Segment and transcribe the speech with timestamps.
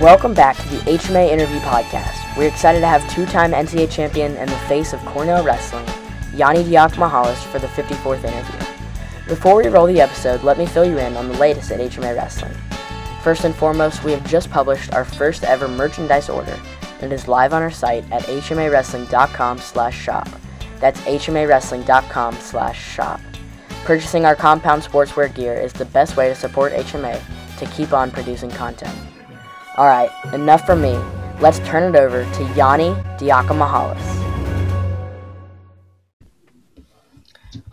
[0.00, 2.36] Welcome back to the HMA Interview Podcast.
[2.36, 5.86] We're excited to have two-time NCAA champion and the face of Cornell Wrestling,
[6.32, 8.66] Yianni Diakomihalis, for the 54th interview.
[9.28, 12.14] Before we roll the episode, let me fill you in on the latest at HMA
[12.14, 12.52] Wrestling.
[13.22, 16.58] First and foremost, we have just published our first ever merchandise order,
[17.00, 20.28] and it is live on our site at hmawrestling.com slash shop.
[20.80, 23.20] That's hmawrestling.com slash shop.
[23.84, 27.22] Purchasing our compound sportswear gear is the best way to support HMA
[27.58, 29.13] to keep on producing content.
[29.76, 30.96] Alright, enough from me.
[31.40, 34.00] Let's turn it over to Yianni Diakomihalis.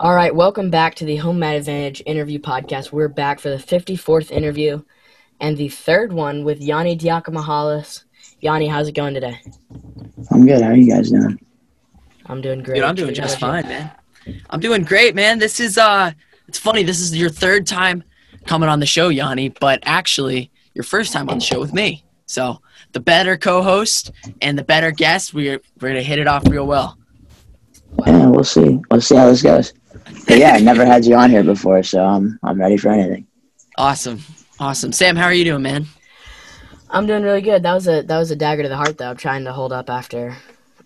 [0.00, 2.90] Alright, welcome back to the Home Mat Advantage interview podcast.
[2.90, 4.82] We're back for the 54th interview
[5.38, 8.02] and the third one with Yianni Diakomihalis.
[8.42, 9.40] Yianni, how's it going today?
[10.32, 10.60] I'm good.
[10.60, 11.38] How are you guys doing?
[12.26, 12.76] I'm doing great.
[12.78, 13.92] Dude, I'm doing just fine, man.
[14.50, 15.38] I'm doing great, man.
[15.38, 16.10] This is uh
[16.48, 18.02] it's funny, this is your third time
[18.44, 22.04] coming on the show, Yianni, but actually your first time on the show with me.
[22.26, 22.60] So
[22.92, 26.98] the better co-host and the better guest, we're we're gonna hit it off real well.
[28.06, 28.80] Yeah, we'll see.
[28.90, 29.72] We'll see how this goes.
[30.26, 33.26] But yeah, I never had you on here before, so I'm I'm ready for anything.
[33.76, 34.20] Awesome,
[34.58, 34.92] awesome.
[34.92, 35.86] Sam, how are you doing, man?
[36.90, 37.62] I'm doing really good.
[37.62, 39.10] That was a that was a dagger to the heart, though.
[39.10, 40.36] I'm trying to hold up after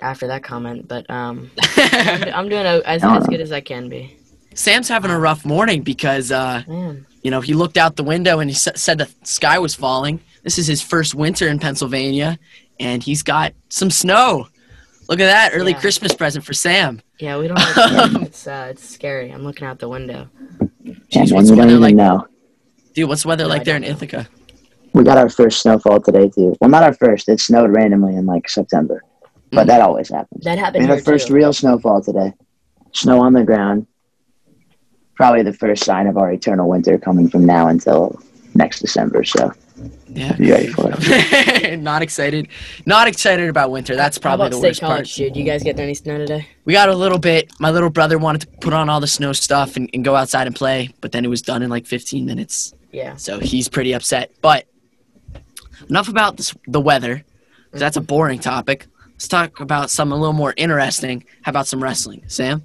[0.00, 3.89] after that comment, but um, I'm, I'm doing a, as as good as I can
[3.89, 4.17] be.
[4.55, 8.39] Sam's having a rough morning because uh, Man, you know he looked out the window
[8.39, 10.21] and he s- said the sky was falling.
[10.45, 12.39] This is his first winter in Pennsylvania,
[12.79, 14.47] and he's got some snow.
[15.09, 15.81] Look at that early Yeah.
[15.81, 17.01] Christmas present for Sam.
[17.19, 17.59] yeah, we don't.
[17.59, 19.31] Have it's uh, it's scary.
[19.33, 20.29] I'm looking out the window.
[21.13, 21.97] Jeez, what's we weather like?
[21.97, 22.29] know.
[22.95, 23.89] Dude, what's the weather No, like I there in know.
[23.89, 24.29] Ithaca?
[24.93, 26.55] We got our first snowfall today too.
[26.61, 27.29] Well, not our first.
[27.29, 29.03] It snowed randomly in like September,
[29.51, 29.67] but Mm.
[29.67, 30.45] that always happens.
[30.45, 31.35] That We happened had our first too.
[31.35, 32.33] real snowfall today.
[32.93, 33.89] Snow on the ground.
[35.17, 38.20] Probably the first sign of our eternal winter coming from now until
[38.55, 39.25] next December.
[39.25, 39.53] So
[40.09, 40.33] Yeah.
[40.36, 41.78] be ready for it.
[41.81, 42.48] not excited.
[42.86, 43.97] Not excited about winter.
[43.97, 45.28] That's probably the worst College, part.
[45.28, 45.37] dude?
[45.37, 46.47] You guys get any snow today?
[46.64, 47.53] We got a little bit.
[47.60, 50.47] My little brother wanted to put on all the snow stuff and, and go outside
[50.47, 52.75] and play, but then it was done in like 15 minutes.
[52.93, 53.16] Yeah.
[53.16, 54.32] So he's pretty upset.
[54.41, 54.66] But
[55.88, 57.25] enough about this, the weather,
[57.71, 58.06] 'cause that's a mm-hmm.
[58.06, 58.87] boring topic.
[59.12, 61.25] Let's talk about something a little more interesting.
[61.43, 62.62] How about some wrestling, Sam?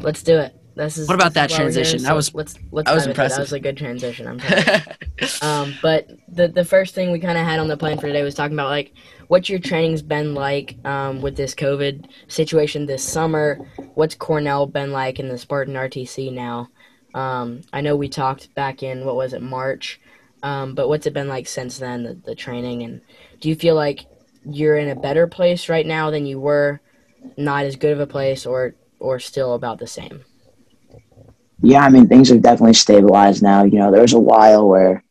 [0.00, 0.57] Let's do it.
[0.78, 1.08] This is.
[1.08, 2.02] What about that here, transition?
[2.02, 3.16] That so was- Let's let's that was it.
[3.16, 4.26] That was a good transition.
[4.26, 4.40] I'm.
[5.42, 8.22] Um, but the the first thing we kind of had on the plan for today
[8.22, 8.92] was talking about like
[9.26, 13.56] what your training's been like um, with this COVID situation this summer.
[13.94, 16.68] What's Cornell been like in the Spartan RTC now?
[17.14, 20.00] Um, I know we talked back in what was it March,
[20.44, 22.04] um, but what's it been like since then?
[22.04, 23.00] The, the training and
[23.40, 24.06] do you feel like
[24.48, 26.80] you're in a better place right now than you were?
[27.36, 30.24] Not as good of a place, or or still about the same?
[31.60, 33.64] Yeah, I mean things have definitely stabilized now.
[33.64, 35.02] You know, there was a while where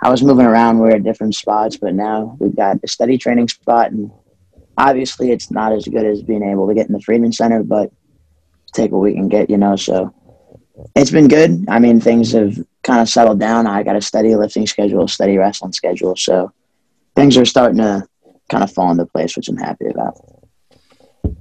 [0.00, 3.16] I was moving around, we are at different spots, but now we've got a steady
[3.16, 4.10] training spot, and
[4.76, 7.90] obviously it's not as good as being able to get in the Friedman Center, but
[8.74, 9.74] take what we can get, you know.
[9.74, 10.14] So
[10.94, 11.64] it's been good.
[11.68, 13.66] I mean, things have kind of settled down.
[13.66, 16.52] I got a steady lifting schedule, steady wrestling schedule, so
[17.14, 18.06] things are starting to
[18.50, 20.14] kind of fall into place, which I'm happy about.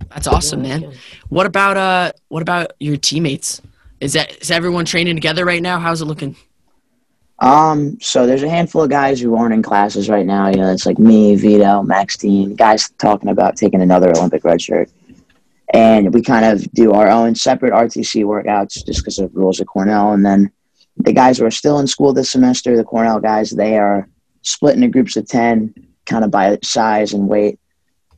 [0.09, 0.93] That's awesome, man.
[1.27, 2.11] What about uh?
[2.29, 3.61] What about your teammates?
[4.05, 5.79] Is that is everyone training together right now?
[5.79, 6.35] How's it looking?
[7.39, 10.47] Um, so there's a handful of guys who aren't in classes right now.
[10.47, 14.61] You know, it's like me, Vito, Max Dean, guys talking about taking another Olympic red
[14.61, 14.91] shirt.
[15.73, 19.65] And we kind of do our own separate RTC workouts just because of rules at
[19.65, 20.13] Cornell.
[20.13, 20.51] And then
[20.97, 24.07] the guys who are still in school this semester, the Cornell guys, they are
[24.43, 25.73] split into groups of 10,
[26.05, 27.59] kind of by size and weight.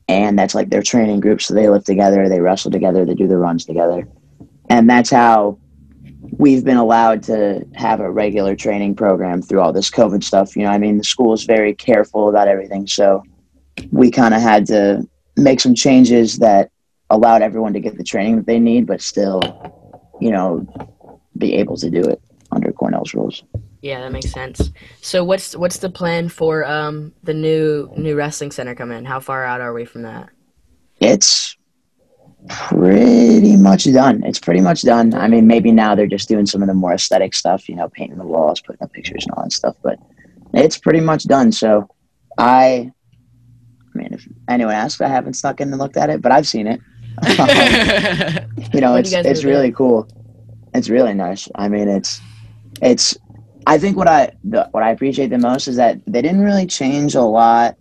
[0.06, 1.40] And that's like their training group.
[1.40, 4.06] So they lift together, they wrestle together, they do the runs together.
[4.68, 5.58] And that's how
[6.38, 10.56] we've been allowed to have a regular training program through all this COVID stuff.
[10.56, 12.86] You know, I mean, the school is very careful about everything.
[12.86, 13.24] So
[13.90, 15.06] we kind of had to
[15.36, 16.70] make some changes that
[17.10, 19.42] allowed everyone to get the training that they need, but still,
[20.20, 20.66] you know,
[21.36, 22.20] be able to do it
[22.52, 23.42] under Cornell's rules.
[23.82, 24.70] Yeah, that makes sense.
[25.00, 29.04] So what's what's the plan for um the new new wrestling center coming in?
[29.04, 30.30] How far out are we from that?
[31.00, 31.56] It's
[32.48, 34.22] pretty much done.
[34.24, 35.14] It's pretty much done.
[35.14, 37.88] I mean, maybe now they're just doing some of the more aesthetic stuff, you know,
[37.88, 39.98] painting the walls, putting up pictures and all that stuff, but
[40.54, 41.52] it's pretty much done.
[41.52, 41.88] So
[42.36, 42.90] I,
[43.94, 46.46] I mean, if anyone asks, I haven't stuck in and looked at it, but I've
[46.46, 46.80] seen it.
[48.58, 50.08] Um, you know, it's you it's really cool.
[50.74, 51.48] It's really nice.
[51.54, 52.20] I mean, it's
[52.80, 53.16] it's.
[53.66, 56.66] I think what I the, what I appreciate the most is that they didn't really
[56.66, 57.76] change a lot.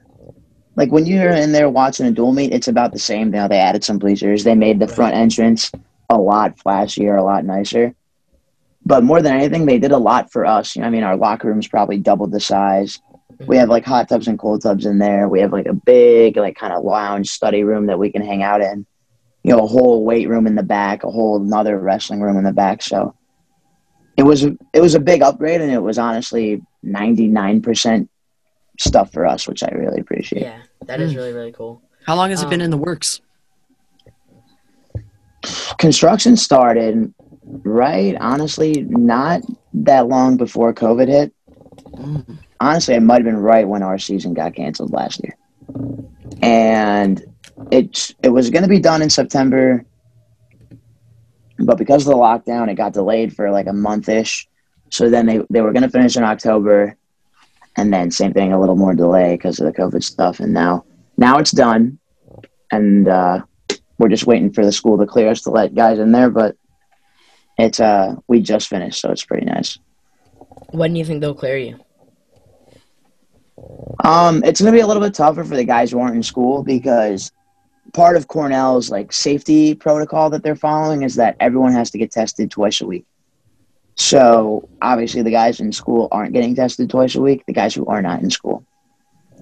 [0.78, 3.32] Like when you're in there watching a dual meet, it's about the same.
[3.32, 4.44] Now they added some bleachers.
[4.44, 5.72] They made the front entrance
[6.08, 7.96] a lot flashier, a lot nicer.
[8.86, 10.76] But more than anything, they did a lot for us.
[10.76, 13.00] You know, I mean, our locker rooms probably doubled the size.
[13.48, 15.28] We have like hot tubs and cold tubs in there.
[15.28, 18.44] We have like a big like kind of lounge study room that we can hang
[18.44, 18.86] out in.
[19.44, 22.44] You know, a whole weight room in the back, a whole another wrestling room in
[22.44, 22.84] the back.
[22.84, 23.16] So
[24.16, 28.10] it was it was a big upgrade, and it was honestly ninety nine percent
[28.78, 30.42] stuff for us, which I really appreciate.
[30.44, 31.18] Yeah, that is Mm.
[31.18, 31.82] really really cool.
[32.06, 33.22] How long has it been Um, in the works?
[35.78, 37.14] construction started
[37.64, 39.42] right honestly not
[39.74, 41.34] that long before covid hit
[41.94, 42.38] Mm.
[42.60, 45.36] honestly it might have been right when our season got canceled last year
[46.42, 47.24] and
[47.72, 49.86] it it was going to be done in september
[51.60, 54.48] but because of the lockdown it got delayed for like a month-ish
[54.90, 56.96] so then they, they were going to finish in october
[57.78, 60.84] and then same thing a little more delay because of the covid stuff and now
[61.18, 61.98] now it's done
[62.72, 63.42] and uh,
[63.98, 66.56] we're just waiting for the school to clear us to let guys in there but
[67.58, 69.80] it's uh we just finished so it's pretty nice
[70.72, 71.80] When do you think they'll clear you?
[74.04, 76.64] Um, it's gonna be a little bit tougher for the guys who aren't in school
[76.64, 77.32] because
[77.94, 82.12] part of Cornell's like safety protocol that they're following is that everyone has to get
[82.12, 83.06] tested twice a week.
[83.98, 87.86] So obviously the guys in school aren't getting tested twice a week, the guys who
[87.88, 88.64] are not in school.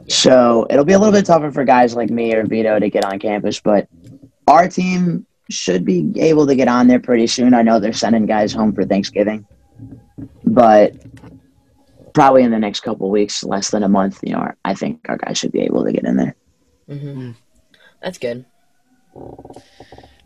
[0.08, 3.06] So it'll be a little bit tougher for guys like me or Vito to get
[3.06, 3.88] on campus, but
[4.48, 7.54] our team should be able to get on there pretty soon.
[7.54, 9.46] I know they're sending guys home for Thanksgiving.
[10.46, 10.96] But
[12.14, 15.18] probably in the next couple weeks, less than a month, you know, I think our
[15.18, 16.36] guys should be able to get in there.
[16.88, 17.32] hmm
[18.02, 18.46] That's good.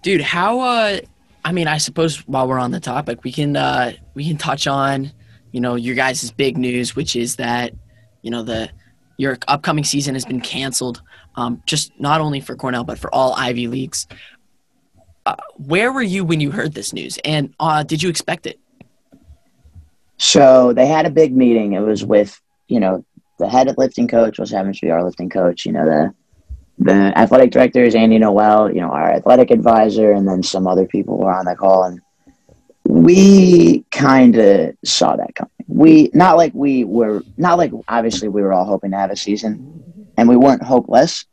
[0.03, 0.99] Dude, how uh
[1.43, 4.67] I mean, I suppose while we're on the topic, we can uh we can touch
[4.67, 5.13] on,
[5.53, 7.73] you know, your guys' big news, which is that,
[8.21, 8.69] you know, the
[9.15, 11.01] your upcoming season has been canceled.
[11.35, 14.07] Um, just not only for Cornell but for all Ivy leagues.
[15.25, 18.59] Uh, where were you when you heard this news, and uh, did you expect it?
[20.17, 21.71] So they had a big meeting.
[21.71, 23.05] It was with, you know,
[23.37, 26.13] the head lifting coach was having to be our lifting coach, you know, the
[26.79, 30.85] the athletic director is Andy Noel, you know, our athletic advisor, and then some other
[30.85, 31.85] people were on the call.
[31.85, 32.01] And
[32.89, 35.51] we kind of saw that coming.
[35.67, 39.15] We, not like we were, not like obviously we were all hoping to have a
[39.15, 41.25] season, and we weren't hopeless.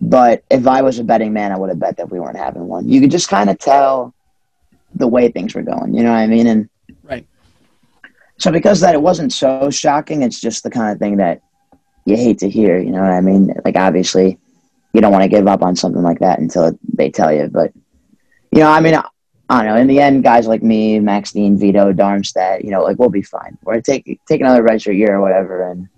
[0.00, 2.66] But if I was a betting man, I would have bet that we weren't having
[2.66, 2.88] one.
[2.88, 4.14] You could just kind of tell
[4.94, 5.94] the way things were going.
[5.94, 6.46] You know what I mean?
[6.46, 6.68] And
[7.02, 7.26] Right.
[8.38, 10.22] so because that, it wasn't so shocking.
[10.22, 11.42] It's just the kind of thing that
[12.06, 12.78] you hate to hear.
[12.78, 13.52] You know what I mean?
[13.62, 14.38] Like obviously,
[14.94, 17.48] you don't want to give up on something like that until they tell you.
[17.48, 17.72] But
[18.52, 18.94] you know, I mean,
[19.48, 19.80] I, don't know.
[19.80, 23.22] In the end, guys like me, Max Dean, Vito, Darmstadt, you know, like we'll be
[23.22, 23.58] fine.
[23.62, 25.70] We're take take another redshirt year or whatever.
[25.70, 25.88] And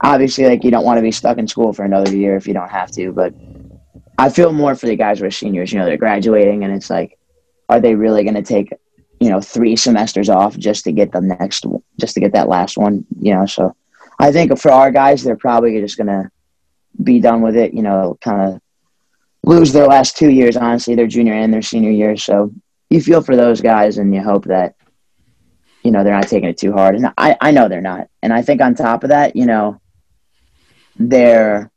[0.00, 2.54] obviously, like you don't want to be stuck in school for another year if you
[2.54, 3.12] don't have to.
[3.12, 3.34] But
[4.18, 5.72] I feel more for the guys who are seniors.
[5.72, 7.18] You know, they're graduating, and it's like,
[7.68, 8.72] are they really going to take
[9.20, 11.64] you know three semesters off just to get the next
[11.98, 13.74] just to get that last one you know so
[14.18, 16.30] i think for our guys they're probably just gonna
[17.02, 18.60] be done with it you know kind of
[19.44, 22.52] lose their last two years honestly their junior and their senior year so
[22.90, 24.74] you feel for those guys and you hope that
[25.82, 28.32] you know they're not taking it too hard and i i know they're not and
[28.32, 29.80] i think on top of that you know
[30.96, 31.70] they're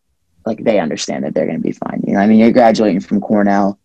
[0.46, 3.00] like they understand that they're going to be fine you know i mean you're graduating
[3.00, 3.80] from cornell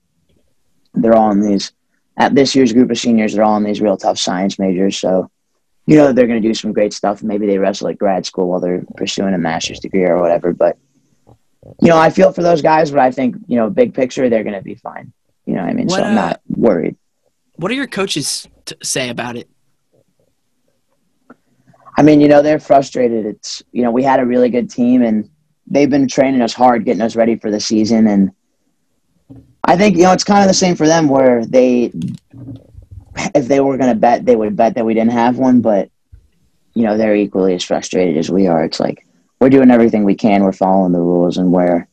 [0.94, 1.72] they're all in these
[2.16, 4.98] at this year's group of seniors, they're all in these real tough science majors.
[4.98, 5.30] So,
[5.86, 7.22] you know, they're going to do some great stuff.
[7.22, 10.52] Maybe they wrestle at grad school while they're pursuing a master's degree or whatever.
[10.52, 10.78] But,
[11.80, 14.44] you know, I feel for those guys, but I think, you know, big picture, they're
[14.44, 15.12] going to be fine.
[15.46, 15.86] You know what I mean?
[15.86, 16.96] What, so I'm uh, not worried.
[17.56, 19.48] What do your coaches t- say about it?
[21.96, 23.26] I mean, you know, they're frustrated.
[23.26, 25.28] It's, you know, we had a really good team and
[25.66, 28.06] they've been training us hard, getting us ready for the season.
[28.06, 28.30] And
[29.64, 31.92] I think, you know, it's kind of the same for them where they,
[33.34, 35.60] if they were going to bet, they would bet that we didn't have one.
[35.60, 35.90] But,
[36.74, 38.64] you know, they're equally as frustrated as we are.
[38.64, 39.06] It's like
[39.42, 40.44] we're doing everything we can.
[40.44, 41.86] We're following the rules and we're,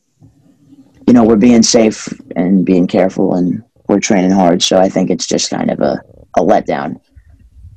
[1.06, 4.62] you know, we're being safe and being careful and we're training hard.
[4.62, 6.00] So I think it's just kind of a,
[6.36, 7.00] a letdown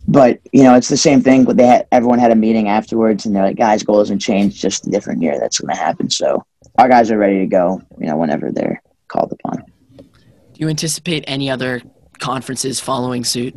[0.07, 1.45] but you know, it's the same thing.
[1.45, 4.61] They had everyone had a meeting afterwards, and they're like, "Guys, goal hasn't changed.
[4.61, 5.39] Just a different year.
[5.39, 6.45] That's going to happen." So
[6.77, 7.81] our guys are ready to go.
[7.99, 9.63] You know, whenever they're called upon.
[9.97, 10.03] Do
[10.57, 11.81] you anticipate any other
[12.19, 13.55] conferences following suit?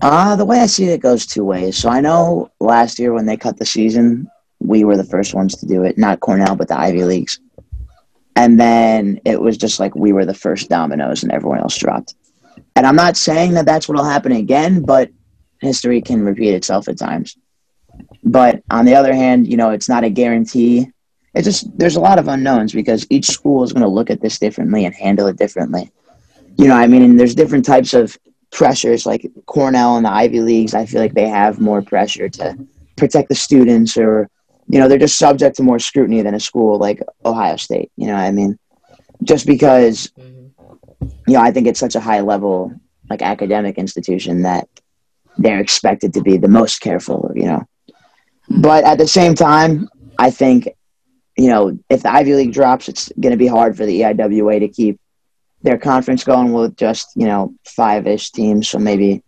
[0.00, 1.76] Uh, the way I see it, it goes two ways.
[1.76, 5.56] So I know last year when they cut the season, we were the first ones
[5.56, 5.98] to do it.
[5.98, 7.40] Not Cornell, but the Ivy leagues.
[8.36, 12.14] And then it was just like we were the first dominoes, and everyone else dropped.
[12.76, 15.10] And I'm not saying that that's what will happen again, but
[15.60, 17.36] history can repeat itself at times.
[18.22, 20.86] But on the other hand, you know, it's not a guarantee.
[21.34, 24.20] It's just there's a lot of unknowns because each school is going to look at
[24.20, 25.90] this differently and handle it differently.
[26.56, 28.16] You know, I mean, there's different types of
[28.50, 29.06] pressures.
[29.06, 32.56] Like Cornell and the Ivy leagues, I feel like they have more pressure to
[32.96, 34.28] protect the students or
[34.68, 38.06] you know they're just subject to more scrutiny than a school like ohio state you
[38.06, 38.58] know i mean
[39.22, 42.72] just because you know i think it's such a high level
[43.08, 44.68] like academic institution that
[45.38, 47.64] they're expected to be the most careful you know
[48.50, 49.88] but at the same time
[50.18, 50.68] i think
[51.36, 54.60] you know if the ivy league drops it's going to be hard for the eiwa
[54.60, 55.00] to keep
[55.62, 59.22] their conference going with just you know five-ish teams so maybe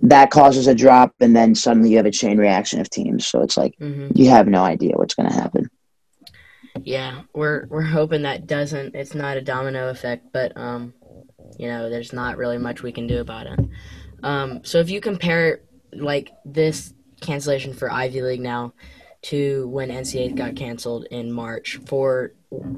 [0.00, 3.42] that causes a drop and then suddenly you have a chain reaction of teams so
[3.42, 5.70] it's like hmm you have no idea what's going to happen
[6.84, 8.94] Yeah, we're we're hoping that doesn't.
[8.94, 10.94] It's not a domino effect, but um,
[11.58, 13.60] you know, there's not really much we can do about it.
[14.22, 15.60] Um, so if you compare
[15.92, 18.74] like this cancellation for Ivy League now
[19.22, 22.32] to when NCAA got canceled in March for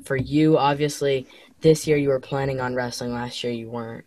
[0.05, 1.27] for you, obviously
[1.61, 3.13] this year you were planning on wrestling.
[3.13, 4.05] Last year you weren't.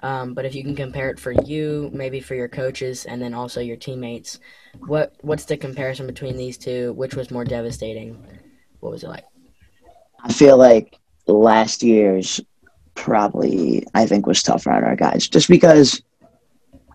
[0.00, 3.32] Um, but if you can compare it for you, maybe for your coaches, and then
[3.32, 4.38] also your teammates,
[4.86, 6.92] what what's the comparison between these two?
[6.92, 8.22] Which was more devastating?
[8.80, 9.24] What was it like?
[10.22, 12.40] I feel like last year's
[12.94, 16.02] probably I think was tougher on our guys just because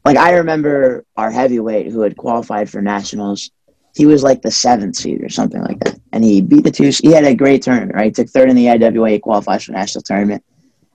[0.04, 3.52] like I remember our heavyweight who had qualified for nationals
[3.96, 6.00] he was like the seventh seed or something like that.
[6.12, 8.06] And he beat the two he had a great tournament right?
[8.06, 10.44] He took third in the EIWA he qualified for national tournament.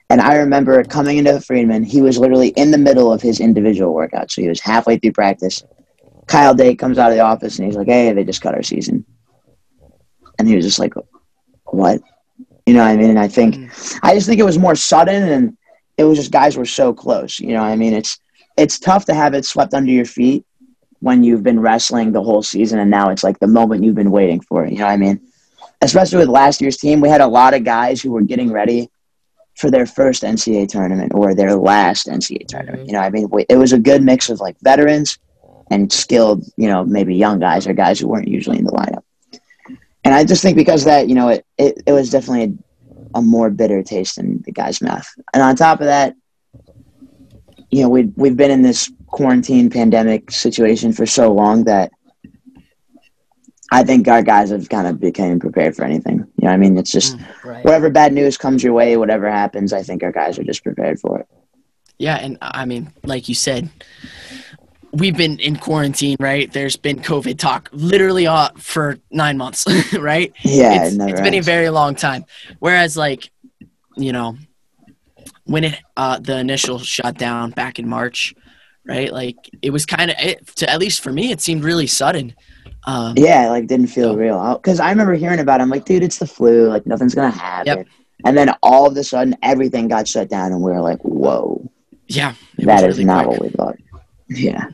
[0.09, 3.41] And I remember coming into the Friedman he was literally in the middle of his
[3.41, 4.31] individual workout.
[4.31, 5.62] So he was halfway through practice.
[6.26, 8.62] Kyle Dake comes out of the office and he's like hey they just cut our
[8.62, 9.05] season.
[10.38, 10.95] And he was just like
[11.65, 12.00] what?
[12.67, 13.11] You know what I mean?
[13.11, 13.99] And I think mm.
[14.03, 15.57] I just think it was more sudden and
[15.99, 17.38] it was just guys were so close.
[17.38, 17.93] You know what I mean?
[17.93, 18.19] It's
[18.57, 20.45] it's tough to have it swept under your feet
[21.00, 24.11] when you've been wrestling the whole season and now it's like the moment you've been
[24.11, 24.67] waiting for.
[24.67, 25.21] You know what I mean?
[25.83, 28.91] Especially with last year's team, we had a lot of guys who were getting ready
[29.57, 32.85] for their first NCAA tournament or their last NCAA tournament.
[32.85, 32.87] Mhm.
[32.87, 35.19] You know, I mean, it was a good mix of like veterans
[35.71, 39.03] and skilled, you know, maybe young guys or guys who weren't usually in the lineup.
[40.05, 42.57] And I just think because of that, you know, it, it, it was definitely
[43.15, 45.09] a, a more bitter taste in the guy's mouth.
[45.35, 46.15] And on top of that,
[47.71, 51.90] you know, we we've been in this quarantine pandemic situation for so long that
[53.73, 56.18] I think our guys have kind of became prepared for anything.
[56.18, 57.64] You know, I mean, it's just Right.
[57.64, 61.00] whatever bad news comes your way, whatever happens, I think our guys are just prepared
[61.00, 61.26] for it.
[61.99, 63.70] Yeah, and I mean, like you said,
[64.92, 66.52] we've been in quarantine, right?
[66.52, 69.64] There's been COVID talk literally uh, for nine months,
[69.99, 70.30] right?
[70.44, 72.26] Yeah, it's, it it's been a very long time.
[72.58, 73.30] Whereas, like,
[73.96, 74.37] you know,
[75.44, 78.35] when it uh, the initial shutdown back in March,
[78.87, 79.12] right?
[79.12, 82.35] Like, it was kind of it, to at least for me, it seemed really sudden.
[82.85, 84.55] Um, Yeah, like didn't feel So- real.
[84.55, 85.62] Because I remember hearing about it.
[85.64, 86.69] I'm like, dude, it's the flu.
[86.69, 87.78] Like nothing's gonna happen.
[87.78, 87.87] Yep.
[88.25, 91.69] And then all of a sudden, everything got shut down, and we were like, whoa,
[92.07, 93.40] yeah, that is really not quick.
[93.40, 93.76] what we thought.
[94.28, 94.64] Yeah.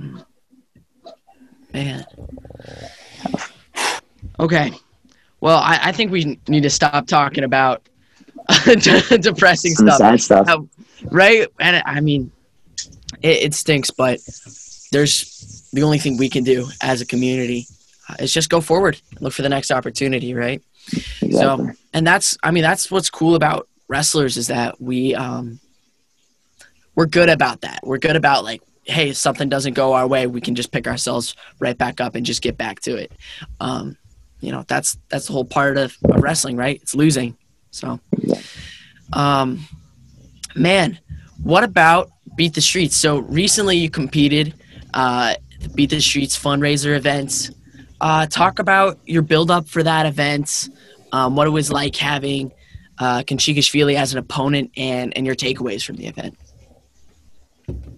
[1.75, 2.05] Man.
[4.39, 4.73] Okay.
[5.41, 7.89] Well, I, I think we need to stop talking about
[9.21, 10.21] depressing Some stuff.
[10.21, 10.47] stuff.
[10.47, 10.69] How-
[11.11, 11.49] right?
[11.61, 12.31] And I mean,
[13.23, 14.21] it, it stinks, but
[14.91, 17.67] there's the only thing we can do as a community
[18.09, 20.63] uh, is just go forward, look for the next opportunity, right?
[21.23, 21.33] Exactly.
[21.33, 25.61] So, And that's, I mean, that's what's cool about wrestlers is that we, um,
[26.95, 27.81] we're good about that.
[27.83, 30.87] We're good about like, hey, if something doesn't go our way, we can just pick
[30.87, 33.13] ourselves right back up and just get back to it.
[33.61, 33.97] Um,
[34.41, 36.81] you know, that's that's the whole part of, of wrestling, right?
[36.83, 37.37] It's losing.
[37.71, 38.01] So,
[39.13, 39.67] um,
[40.57, 40.99] man,
[41.43, 42.97] what about Beat the Streets?
[42.97, 44.55] So recently you competed,
[44.95, 47.51] uh, the Beat the Streets fundraiser events.
[48.01, 50.69] Uh, talk about your build up for that event,
[51.13, 52.53] um, what it was like having
[52.99, 56.37] uh, Khinchegashvili as an opponent, and and your takeaways from the event.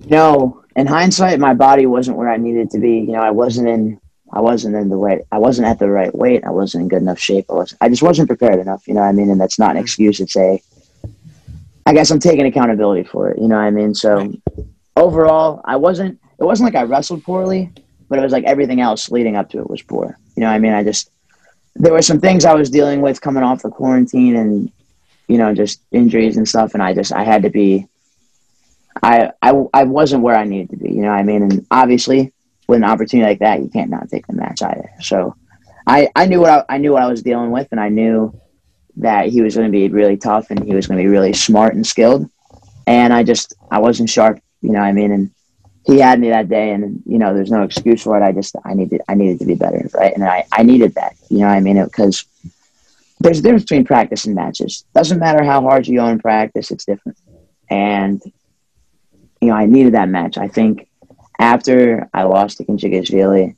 [0.06, 2.98] No, in hindsight, my body wasn't where I needed to be.
[2.98, 4.00] You know, I wasn't in.
[4.32, 5.22] I wasn't in the right.
[5.30, 6.44] I wasn't at the right weight.
[6.44, 7.46] I wasn't in good enough shape.
[7.50, 7.74] I was.
[7.80, 8.86] I just wasn't prepared enough.
[8.86, 9.30] You know what I mean?
[9.30, 10.62] And that's not an excuse to say.
[11.86, 13.38] I guess I'm taking accountability for it.
[13.40, 13.94] You know what I mean?
[13.94, 14.32] So
[14.96, 16.20] overall, I wasn't.
[16.38, 17.70] It wasn't like I wrestled poorly,
[18.08, 20.18] but it was like everything else leading up to it was poor.
[20.36, 20.72] You know what I mean?
[20.72, 21.10] I just
[21.76, 24.72] there were some things I was dealing with coming off the quarantine and
[25.28, 27.86] you know just injuries and stuff, and I just I had to be
[29.02, 31.42] I, I, I wasn't where I needed to be, you know what I mean?
[31.42, 32.32] And obviously,
[32.68, 34.90] with an opportunity like that, you can't not take the match either.
[35.00, 35.36] So
[35.86, 38.38] I, I knew what I, I knew what I was dealing with, and I knew
[38.96, 41.32] that he was going to be really tough and he was going to be really
[41.32, 42.30] smart and skilled.
[42.86, 45.10] And I just I wasn't sharp, you know I mean?
[45.12, 45.30] And
[45.86, 48.22] he had me that day, and you know, there's no excuse for it.
[48.22, 50.14] I just I needed I needed to be better, right?
[50.14, 51.82] And I, I needed that, you know I mean?
[51.82, 52.24] Because
[53.20, 54.84] there's a difference between practice and matches.
[54.94, 57.18] Doesn't matter how hard you go in practice, it's different.
[57.70, 58.22] And
[59.40, 60.38] you know, I needed that match.
[60.38, 60.88] I think
[61.38, 63.54] after I lost to Khinchegashvili,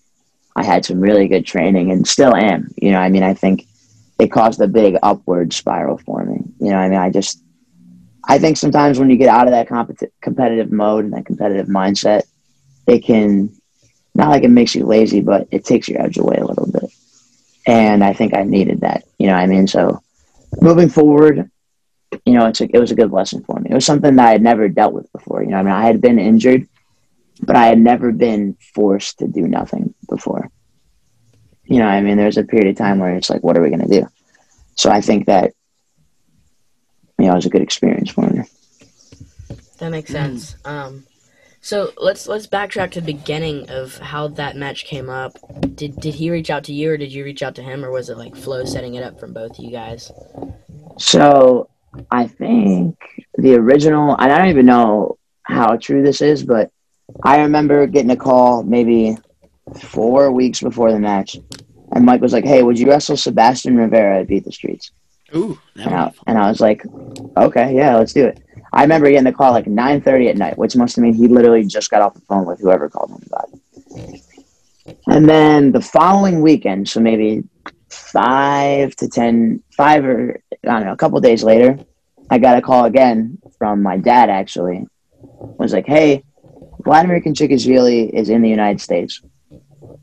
[0.56, 2.72] I had some really good training and still am.
[2.76, 3.66] You know, I mean, I think
[4.18, 6.40] it caused a big upward spiral for me.
[6.58, 7.42] You know, I mean, I just,
[8.24, 11.66] I think sometimes when you get out of that compet- competitive mode and that competitive
[11.66, 12.22] mindset,
[12.86, 13.50] it can,
[14.14, 16.90] not like it makes you lazy, but it takes your edge away a little bit.
[17.66, 19.04] And I think I needed that.
[19.18, 20.02] You know, I mean, so
[20.60, 21.50] moving forward,
[22.24, 23.70] you know, it's a, it was a good lesson for me.
[23.70, 25.42] It was something that I had never dealt with before.
[25.42, 26.66] You know, I mean, I had been injured,
[27.42, 30.50] but I had never been forced to do nothing before.
[31.66, 33.70] You know, I mean, there's a period of time where it's like, what are we
[33.70, 34.08] going to do?
[34.76, 35.52] So I think that,
[37.18, 38.44] you know, it was a good experience for me.
[39.78, 40.56] That makes sense.
[40.64, 41.04] Um,
[41.60, 45.32] so let's let's backtrack to the beginning of how that match came up.
[45.74, 47.90] Did did he reach out to you, or did you reach out to him, or
[47.90, 50.12] was it like Flo setting it up from both of you guys?
[50.98, 51.68] So
[52.10, 52.96] I think
[53.36, 56.70] the original, and I don't even know how true this is, but
[57.22, 59.16] I remember getting a call maybe
[59.80, 61.36] four weeks before the match,
[61.92, 64.92] and Mike was like, "Hey, would you wrestle Sebastian Rivera at Beat the Streets?"
[65.34, 66.82] Ooh, And I, and I was like,
[67.36, 68.40] "Okay, yeah, let's do it."
[68.72, 71.28] I remember getting the call like nine thirty at night, which must have mean he
[71.28, 74.22] literally just got off the phone with whoever called him about it.
[75.06, 77.42] And then the following weekend, so maybe
[77.88, 81.78] five to ten, five or I don't know, a couple days later,
[82.30, 84.28] I got a call again from my dad.
[84.28, 84.86] Actually,
[85.58, 86.22] was like, "Hey,
[86.84, 89.22] Vladimir Khinchegashvili is in the United States.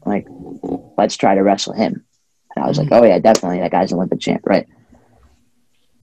[0.06, 0.28] Like,
[0.98, 2.06] let's try to wrestle him."
[2.56, 3.00] And I was like, mm.
[3.00, 3.60] "Oh yeah, definitely.
[3.60, 4.68] That guy's an Olympic champ, right?"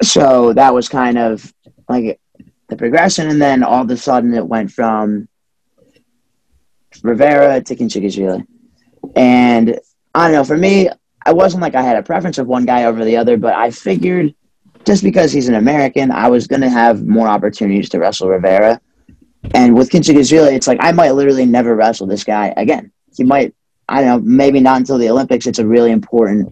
[0.02, 1.52] So that was kind of
[1.88, 2.20] like
[2.68, 5.28] the progression, and then all of a sudden it went from
[7.02, 8.46] Rivera to Khinchegashvili.
[9.16, 9.78] And
[10.14, 10.88] I don't know, for me,
[11.24, 13.70] I wasn't like I had a preference of one guy over the other, but I
[13.70, 14.34] figured
[14.84, 18.80] just because he's an American, I was going to have more opportunities to wrestle Rivera.
[19.54, 22.92] And with Khinchegashvili, it's like I might literally never wrestle this guy again.
[23.16, 23.54] He might,
[23.90, 25.46] I don't know, maybe not until the Olympics.
[25.46, 26.50] It's a really important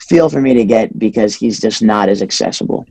[0.00, 2.86] feel for me to get because he's just not as accessible.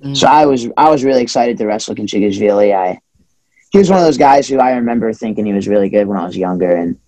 [0.00, 0.16] Mm.
[0.16, 2.74] So I was I was really excited to wrestle Khinchegashvili.
[2.74, 3.00] I
[3.70, 6.16] he was one of those guys who I remember thinking he was really good when
[6.16, 6.98] I was younger, and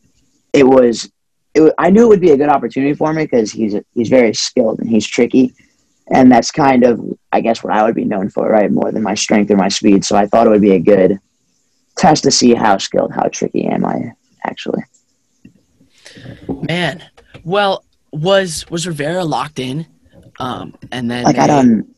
[0.53, 1.11] it was
[1.55, 4.11] it, wa- I knew it would be a good opportunity for me because he's he's
[4.11, 5.55] very skilled and he's tricky,
[6.09, 7.01] and that's kind of
[7.33, 8.70] I guess what I would be known for, right?
[8.70, 10.05] More than my strength or my speed.
[10.05, 11.18] So I thought it would be a good
[11.96, 14.12] test to see how skilled, how tricky am I
[14.44, 14.83] actually.
[16.48, 17.02] Man,
[17.44, 19.87] well, was was Rivera locked in?
[20.38, 21.94] Um, and then like I don't.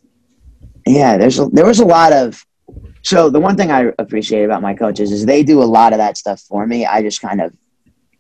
[0.87, 2.45] Yeah, there's a, there was a lot of.
[3.03, 5.99] So the one thing I appreciate about my coaches is they do a lot of
[5.99, 6.85] that stuff for me.
[6.85, 7.55] I just kind of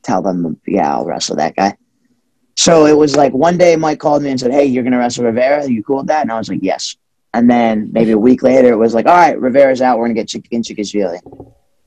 [0.02, 1.76] tell them, yeah, I'll wrestle that guy.
[2.56, 5.24] So it was like one day Mike called me and said, "Hey, you're gonna wrestle
[5.24, 5.64] Rivera.
[5.64, 6.96] Are you cool with that?" And I was like, "Yes."
[7.34, 9.98] And then maybe a week later, it was like, "All right, Rivera's out.
[9.98, 11.20] We're gonna get Chicken Chikashvili,"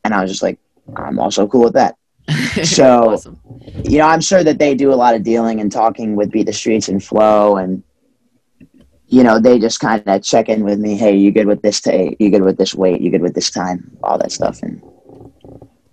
[0.03, 0.59] and I was just like,
[0.95, 1.97] "I'm also cool with that."
[2.63, 3.39] So awesome.
[3.83, 6.45] you know, I'm sure that they do a lot of dealing and talking with Beat
[6.45, 7.83] the Streets and Flo, and
[9.07, 10.95] you know, they just kind of check in with me.
[10.95, 11.81] Hey, you good with this?
[11.81, 13.01] T- you good with this weight?
[13.01, 13.97] You good with this time?
[14.03, 14.81] All that stuff, and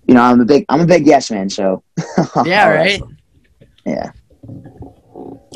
[0.06, 1.48] you know, I'm a big, I'm a big yes man.
[1.50, 1.82] So
[2.44, 3.02] Yeah, right.
[3.84, 4.12] Yeah.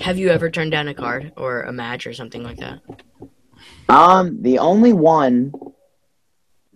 [0.00, 2.80] Have you ever turned down a card or a match or something like that?
[3.88, 5.52] Um, the only one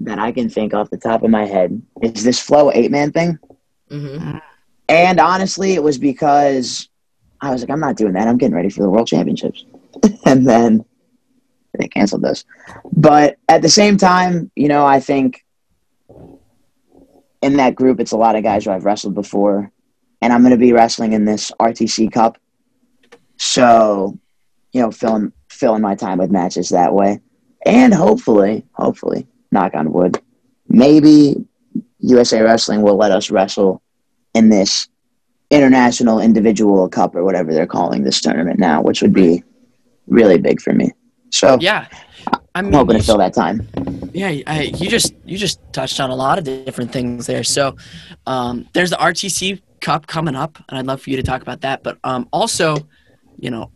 [0.00, 3.12] that I can think off the top of my head is this Flo eight man
[3.12, 3.38] thing.
[3.90, 4.38] Mm-hmm.
[4.88, 6.88] And honestly, it was because
[7.40, 8.28] I was like, I'm not doing that.
[8.28, 9.64] I'm getting ready for the World Championships.
[10.24, 10.84] and then
[11.78, 12.44] they canceled those.
[12.92, 15.44] But at the same time, you know, I think
[17.42, 19.70] in that group, it's a lot of guys who I've wrestled before.
[20.22, 22.38] And I'm going to be wrestling in this RTC Cup.
[23.36, 24.18] So,
[24.72, 27.20] you know, filling, filling my time with matches that way.
[27.64, 30.20] And hopefully, hopefully, knock on wood,
[30.68, 31.44] maybe
[32.00, 33.82] USA Wrestling will let us wrestle
[34.34, 34.88] in this
[35.50, 39.42] international individual cup or whatever they're calling this tournament now, which would be
[40.06, 40.90] really big for me.
[41.30, 41.86] So Yeah,
[42.32, 43.66] I I'm mean, hoping to fill that time.
[44.12, 47.44] Yeah, I, you just you just touched on a lot of different things there.
[47.44, 47.76] So,
[48.26, 51.60] um, there's the RTC Cup coming up, and I'd love for you to talk about
[51.60, 51.82] that.
[51.82, 52.76] But um, also,
[53.38, 53.70] you know,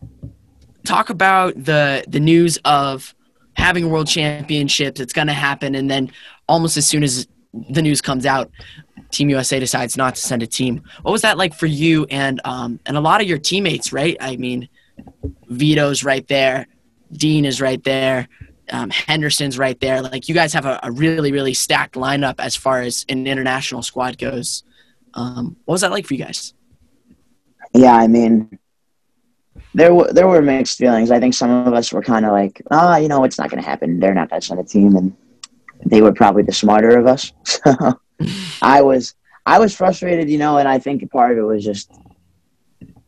[0.83, 3.13] talk about the the news of
[3.55, 4.99] having a world championships.
[4.99, 6.11] It's going to happen, and then
[6.47, 8.51] almost as soon as the news comes out,
[9.11, 10.83] Team USA decides not to send a team.
[11.01, 13.91] What was that like for you and um, and a lot of your teammates?
[13.91, 14.15] Right?
[14.19, 14.69] I mean,
[15.47, 16.67] Vito's right there,
[17.11, 18.27] Dean is right there
[18.71, 20.01] um, Henderson's right there.
[20.01, 23.83] Like you guys have a, a really, really stacked lineup as far as an international
[23.83, 24.63] squad goes.
[25.13, 26.53] Um, what was that like for you guys?
[27.73, 28.57] Yeah, I mean,
[29.73, 31.11] there there were mixed feelings.
[31.11, 33.61] I think some of us were kind of like, ah, you know, it's not going
[33.61, 33.99] to happen.
[33.99, 35.15] They're not going to send a team, and
[35.85, 37.31] they were probably the smarter of us.
[37.63, 37.99] So
[38.61, 39.15] I was
[39.47, 41.91] I was frustrated, you know, and I think part of it was just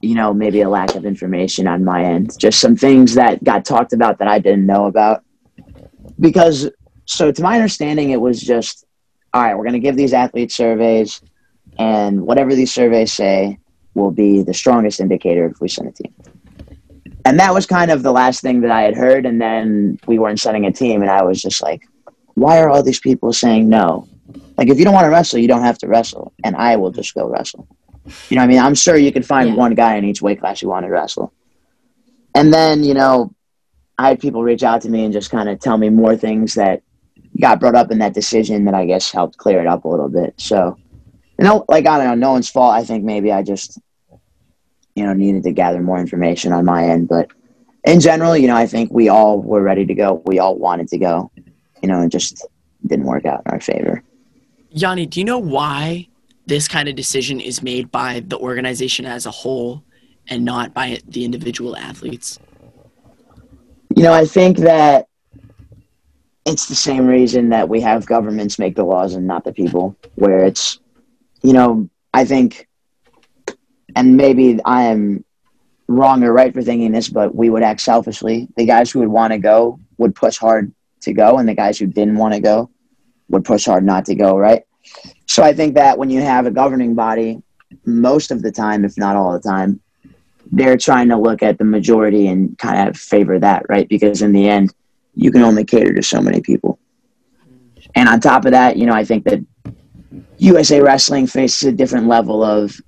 [0.04, 2.38] you know, maybe a lack of information on my end.
[2.38, 5.24] Just some things that got talked about that I didn't know about.
[6.20, 6.70] Because,
[7.06, 8.86] so to my understanding, it was just,
[9.34, 11.22] all right, we're going to give these athletes surveys,
[11.80, 13.58] and whatever these surveys say
[13.94, 16.14] will be the strongest indicator if we send a team.
[17.24, 19.26] And that was kind of the last thing that I had heard.
[19.26, 21.88] And then we weren't sending a team, and I was just like,
[22.36, 24.08] why are all these people saying no?
[24.58, 26.92] Like, if you don't want to wrestle, you don't have to wrestle, and I will
[26.92, 27.68] just go wrestle.
[28.30, 29.56] You know, what I mean, I'm sure you could find Yeah.
[29.56, 31.34] one guy in each weight class who want to wrestle.
[32.36, 33.34] And then, you know,
[33.98, 36.56] I had people reach out to me and just kind of tell me more things
[36.56, 36.82] that
[37.40, 40.10] got brought up in that decision that I guess helped clear it up a little
[40.10, 40.34] bit.
[40.38, 40.78] So,
[41.40, 42.74] you know, like I don't know, no one's fault.
[42.74, 43.80] I think maybe I just,
[44.96, 47.08] you know, needed to gather more information on my end.
[47.08, 47.30] But
[47.84, 50.22] in general, you know, I think we all were ready to go.
[50.26, 51.32] We all wanted to go.
[51.84, 52.44] You know, it just
[52.88, 54.02] didn't work out in our favor.
[54.76, 56.08] Yianni, do you know why
[56.46, 59.84] this kind of decision is made by the organization as a whole
[60.28, 62.40] and not by the individual athletes?
[63.96, 65.08] You know, I think that
[66.46, 69.96] it's the same reason that we have governments make the laws and not the people,
[70.16, 70.80] where it's,
[71.42, 72.68] you know, I think,
[73.96, 75.24] and maybe I am
[75.88, 78.48] wrong or right for thinking this, but we would act selfishly.
[78.56, 81.78] The guys who would want to go would push hard to go, and the guys
[81.78, 82.70] who didn't want to go
[83.30, 84.64] would push hard not to go, right?
[85.28, 87.42] So I think that when you have a governing body,
[87.86, 89.80] most of the time, if not all the time,
[90.52, 93.88] they're trying to look at the majority and kind of favor that, right?
[93.88, 94.74] Because in the end,
[95.16, 96.80] you can only cater to so many people.
[97.96, 99.44] And on top of that, you know, I think that
[100.38, 102.80] USA Wrestling faces a different level of,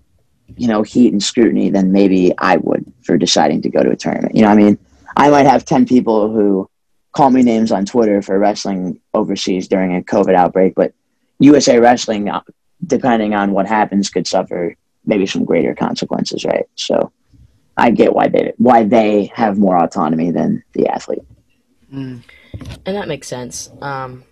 [0.58, 3.96] you know, heat and scrutiny than maybe I would for deciding to go to a
[3.96, 4.36] tournament.
[4.36, 4.78] You know, I mean,
[5.18, 6.70] I might have 10 people who
[7.16, 10.94] call me names on Twitter for wrestling overseas during a COVID outbreak, but
[11.40, 12.42] USA Wrestling, uh,
[12.86, 14.76] depending on what happens, could suffer
[15.06, 16.66] maybe some greater consequences, right?
[16.76, 17.14] So
[17.78, 21.24] I get why they why they have more autonomy than the athlete.
[21.92, 22.22] Mm.
[22.86, 23.70] And that makes sense.
[23.82, 24.26] Um,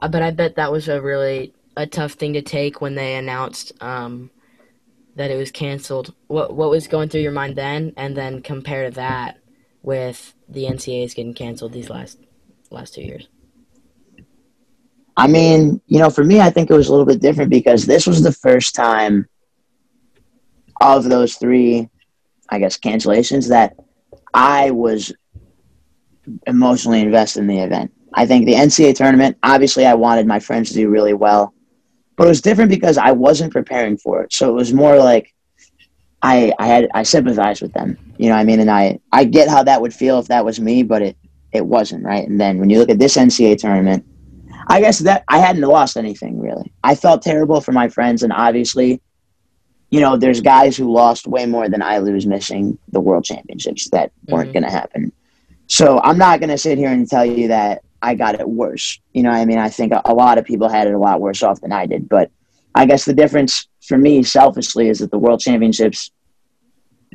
[0.00, 3.16] uh, but I bet that was a really a tough thing to take when they
[3.16, 4.30] announced um,
[5.16, 6.14] that it was canceled.
[6.28, 9.41] What what was going through your mind then, and then compare to that
[9.82, 12.18] with the NCAA's getting canceled these last
[12.70, 13.28] last two years.
[15.16, 17.84] I mean, you know, for me, I think it was a little bit different because
[17.84, 19.28] this was the first time
[20.80, 21.90] of those three,
[22.48, 23.76] I guess, cancellations that
[24.32, 25.12] I was
[26.46, 27.92] emotionally invested in the event.
[28.14, 31.52] I think the NCAA tournament, obviously, I wanted my friends to do really well,
[32.16, 34.32] but it was different because I wasn't preparing for it.
[34.32, 35.34] So it was more like
[36.22, 38.60] I, I had, I sympathized with them, you know what I mean?
[38.60, 41.16] And I, I get how that would feel if that was me, but it,
[41.52, 42.26] it wasn't, right?
[42.28, 44.04] And then when you look at this NCAA tournament,
[44.68, 46.72] I guess that I hadn't lost anything really.
[46.84, 49.00] I felt terrible for my friends, and obviously,
[49.90, 53.90] you know, there's guys who lost way more than I lose missing the world championships
[53.90, 54.52] that weren't Mhm.
[54.54, 55.12] going to happen.
[55.66, 59.00] So I'm not going to sit here and tell you that I got it worse.
[59.12, 60.98] You know, what I mean, I think a, a lot of people had it a
[60.98, 62.08] lot worse off than I did.
[62.08, 62.30] But
[62.74, 66.10] I guess the difference for me, selfishly, is that the world championships,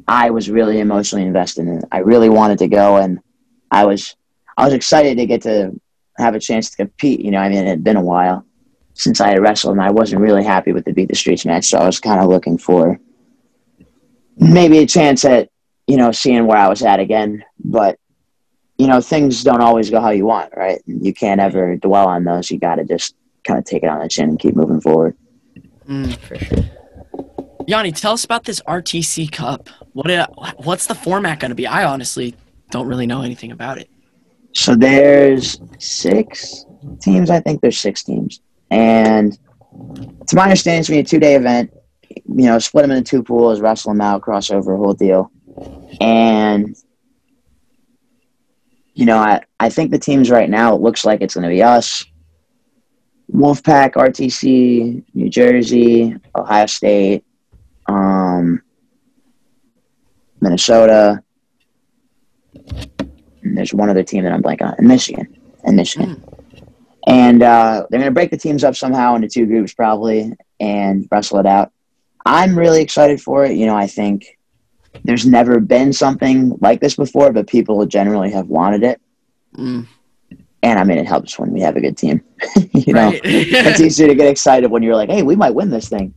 [0.07, 1.81] I was really emotionally invested in.
[1.91, 3.19] I really wanted to go, and
[3.71, 4.15] I was,
[4.57, 5.79] I was excited to get to
[6.17, 7.21] have a chance to compete.
[7.21, 8.45] You know, I mean, it had been a while
[8.93, 11.65] since I had wrestled, and I wasn't really happy with the Beat the Streets match,
[11.65, 12.99] so I was kind of looking for
[14.37, 15.49] maybe a chance at,
[15.87, 17.43] you know, seeing where I was at again.
[17.63, 17.97] But,
[18.77, 20.81] you know, things don't always go how you want, right?
[20.85, 22.51] You can't ever dwell on those.
[22.51, 25.15] You got to just kind of take it on the chin and keep moving forward.
[25.87, 26.17] Mm.
[26.17, 26.57] For sure.
[27.67, 29.69] Yianni, tell us about this RTC Cup.
[29.93, 31.67] What it, what's the format going to be?
[31.67, 32.35] I honestly
[32.71, 33.89] don't really know anything about it.
[34.53, 36.65] So there's six
[37.01, 37.29] teams.
[37.29, 39.37] I think there's six teams, and
[40.27, 41.71] to my understanding, it's gonna be a two-day event.
[42.09, 45.31] You know, split them into two pools, wrestle them out, crossover, whole deal.
[46.01, 46.75] And
[48.93, 51.61] you know, I I think the teams right now it looks like it's gonna be
[51.61, 52.03] us,
[53.33, 57.25] Wolfpack, RTC, New Jersey, Ohio State,
[57.87, 58.61] um,
[60.41, 61.23] Minnesota.
[62.53, 66.23] And there's one other team that I'm blanking on, and Michigan, and Michigan.
[67.07, 71.07] And uh, they're going to break the teams up somehow into two groups, probably, and
[71.09, 71.71] wrestle it out.
[72.25, 73.55] I'm really excited for it.
[73.55, 74.37] You know, I think
[75.03, 79.01] there's never been something like this before, but people generally have wanted it.
[79.55, 79.87] Mm.
[80.63, 82.23] And I mean, it helps when we have a good team.
[82.73, 85.89] you know, it's easy to get excited when you're like, hey, we might win this
[85.89, 86.13] thing.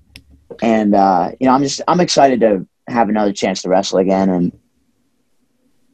[0.63, 4.31] And uh, you know, I'm just I'm excited to have another chance to wrestle again,
[4.31, 4.59] and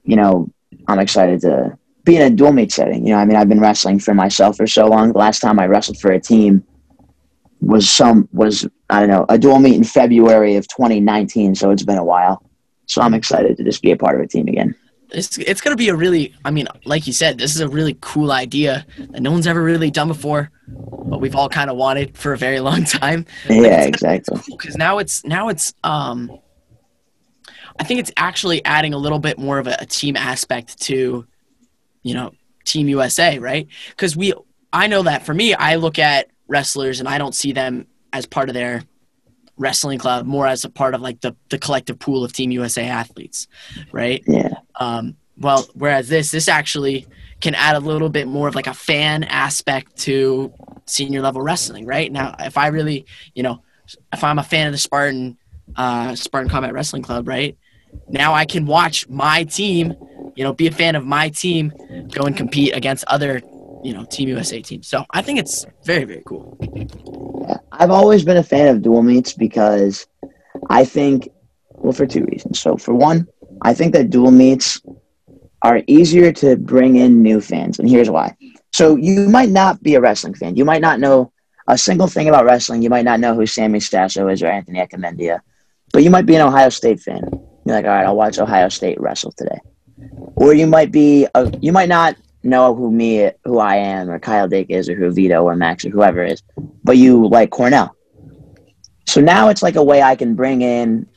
[0.04, 0.50] you know,
[0.88, 3.06] I'm excited to be in a dual meet setting.
[3.06, 5.12] You know, I mean, I've been wrestling for myself for so long.
[5.12, 6.64] The last time I wrestled for a team
[7.60, 11.82] was some was I don't know a dual meet in February of 2019, so it's
[11.82, 12.42] been a while.
[12.86, 14.74] So I'm excited to just be a part of a team again.
[15.10, 17.96] It's it's gonna be a really, I mean, like you said, this is a really
[18.00, 22.16] cool idea that no one's ever really done before, but we've all kind of wanted
[22.16, 23.24] for a very long time.
[23.48, 24.40] Yeah, exactly.
[24.48, 26.40] Because now it's now it's um,
[27.78, 31.26] I think it's actually adding a little bit more of a, a team aspect to,
[32.02, 32.32] you know,
[32.64, 33.68] Team USA, right?
[33.90, 34.32] Because we,
[34.72, 38.26] I know that for me, I look at wrestlers and I don't see them as
[38.26, 38.82] part of their
[39.56, 42.84] wrestling club, more as a part of like the the collective pool of Team USA
[42.84, 43.46] athletes,
[43.92, 44.22] right?
[44.26, 44.54] Yeah.
[44.78, 47.06] Um, well, whereas this this actually
[47.40, 50.52] can add a little bit more of like a fan aspect to
[50.86, 52.10] senior level wrestling, right?
[52.10, 53.62] Now, if I really, you know,
[54.12, 55.36] if I'm a fan of the Spartan
[55.76, 57.56] uh, Spartan Combat Wrestling Club, right?
[58.08, 59.94] Now I can watch my team,
[60.34, 61.72] you know, be a fan of my team,
[62.12, 63.40] go and compete against other,
[63.82, 64.86] you know, Team USA teams.
[64.86, 66.58] So I think it's very very cool.
[67.72, 70.06] I've always been a fan of dual meets because
[70.70, 71.28] I think,
[71.70, 72.58] well, for two reasons.
[72.60, 73.28] So for one,
[73.62, 74.80] I think that dual meets
[75.62, 78.36] are easier to bring in new fans, and here's why.
[78.72, 80.56] So you might not be a wrestling fan.
[80.56, 81.32] You might not know
[81.66, 82.82] a single thing about wrestling.
[82.82, 85.40] You might not know who Sammy Sasso is or Anthony Echemendia,
[85.92, 87.22] but you might be an Ohio State fan.
[87.64, 89.58] You're like, all right, I'll watch Ohio State wrestle today.
[90.36, 94.18] Or you might be, a, you might not know who me, who I am, or
[94.18, 96.42] Kyle Dake is, or who Vito or Max or whoever is,
[96.84, 97.96] but you like Cornell.
[99.08, 101.08] So now it's like a way I can bring in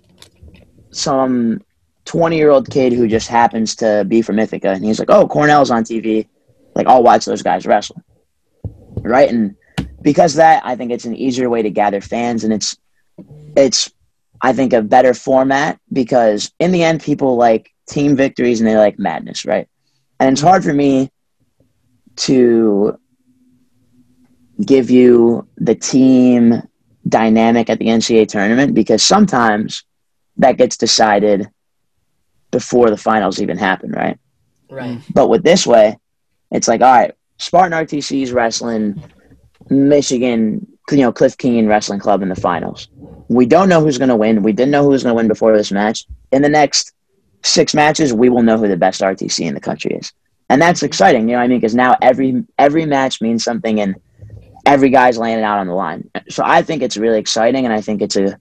[0.92, 1.62] some
[2.10, 5.28] 20 year old kid who just happens to be from Ithaca, and he's like, oh,
[5.28, 6.28] Cornell's on TV.
[6.74, 8.02] Like, I'll watch those guys wrestle.
[9.04, 9.30] Right?
[9.30, 9.56] And
[10.02, 12.76] because that, I think it's an easier way to gather fans, and it's,
[13.56, 13.92] it's,
[14.42, 18.76] I think, a better format because in the end, people like team victories and they
[18.76, 19.68] like madness, right?
[20.20, 21.12] And it's hard for me
[22.16, 22.98] to
[24.66, 26.64] give you the team
[27.08, 29.84] dynamic at the NCAA tournament because sometimes
[30.38, 31.52] that gets decided
[32.52, 34.18] before the finals even happen, right?
[34.70, 34.98] Right.
[34.98, 35.14] Mm-hmm.
[35.14, 35.98] But with this way,
[36.52, 39.02] it's like, all right, Spartan RTC's wrestling
[39.70, 42.88] Michigan, you know, Cliff Keen Wrestling Club in the finals.
[43.28, 44.42] We don't know who's going to win.
[44.42, 46.06] We didn't know who was going to win before this match.
[46.32, 46.94] In the next
[47.44, 50.12] six matches, we will know who the best RTC in the country is,
[50.50, 51.30] and that's exciting.
[51.30, 51.60] You know what I mean?
[51.60, 53.96] Because now every every match means something, and
[54.66, 56.10] every guy's laying it out on the line.
[56.30, 58.40] So I think it's really exciting, and I think it's a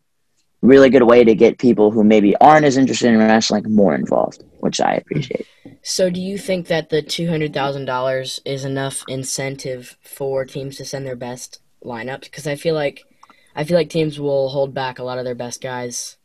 [0.63, 4.43] really good way to get people who maybe aren't as interested in wrestling more involved,
[4.61, 5.47] which I appreciate.
[5.83, 10.77] So, do you think that the two hundred thousand dollars is enough incentive for teams
[10.77, 12.25] to send their best lineups?
[12.25, 13.05] Because I feel like,
[13.55, 16.17] I feel like teams will hold back a lot of their best guys.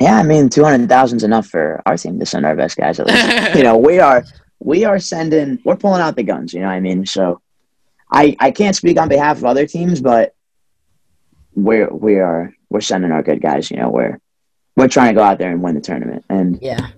[0.00, 2.76] Yeah, I mean, two hundred thousand is enough for our team to send our best
[2.76, 2.98] guys.
[2.98, 4.24] At least, you know, we are
[4.58, 6.54] we are sending, we're pulling out the guns.
[6.54, 7.04] You know what I mean?
[7.04, 7.40] So,
[8.10, 10.34] I I can't speak on behalf of other teams, but
[11.54, 13.70] we're we are we're sending our good guys.
[13.70, 14.18] You know, we're
[14.76, 16.88] we're trying to go out there and win the tournament, and Yeah.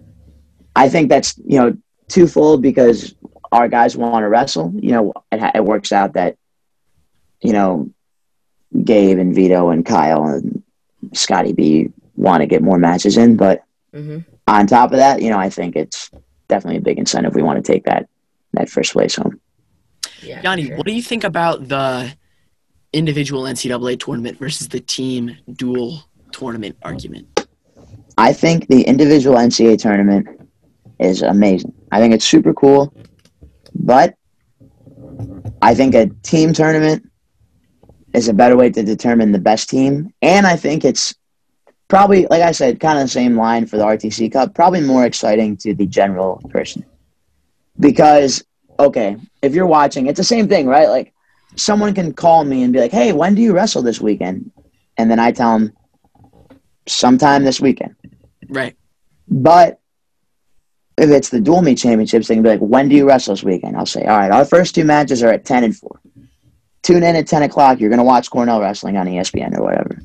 [0.77, 1.77] I think that's you know
[2.09, 3.15] twofold because
[3.51, 4.73] our guys want to wrestle.
[4.75, 6.37] You know, it, it works out that
[7.41, 7.91] you know
[8.85, 10.63] Gabe and Vito and Kyle and
[11.13, 15.31] Scotty B want to get more matches in, but hmm on top of that, you
[15.31, 16.11] know, I think it's
[16.49, 17.33] definitely a big incentive.
[17.35, 18.09] We want to take that
[18.55, 19.41] that first place home.
[20.21, 20.41] Yeah.
[20.41, 20.77] for Yianni, sure.
[20.77, 22.13] what do you think about the
[22.93, 27.47] individual NCAA tournament versus the team dual tournament argument?
[28.19, 30.27] I think the individual NCAA tournament
[30.99, 31.73] is amazing.
[31.91, 32.95] I think it's super cool,
[33.75, 34.15] but
[35.61, 37.09] I think a team tournament
[38.15, 41.15] is a better way to determine the best team, and I think it's
[41.89, 44.55] probably, like I said, kind of the same line for the RTC Cup.
[44.55, 46.85] Probably more exciting to the general person
[47.79, 48.45] because
[48.79, 50.89] okay, if you're watching, it's the same thing, right?
[50.89, 51.13] Like
[51.57, 54.51] someone can call me and be like, "Hey, when do you wrestle this weekend?"
[54.97, 55.73] And then I tell them
[56.87, 57.95] sometime this weekend.
[58.49, 58.77] Right.
[59.29, 59.81] But
[60.99, 63.45] if it's the dual meet championships, they can be like, when do you wrestle this
[63.45, 63.77] weekend?
[63.77, 66.01] I'll say, all right, our first two matches are at 10 and 4.
[66.83, 67.81] Tune in at 10 o'clock.
[67.81, 69.99] You're going to watch Cornell wrestling on ESPN or whatever.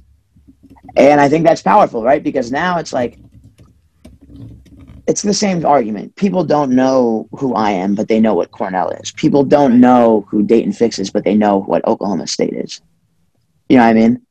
[0.95, 2.23] And I think that's powerful, right?
[2.23, 3.19] Because now it's like,
[5.07, 6.15] it's the same argument.
[6.15, 9.11] People don't know who I am, but they know what Cornell is.
[9.11, 12.81] People don't know who Dayton Fix is, but they know what Oklahoma State is.
[13.69, 14.21] You know what I mean?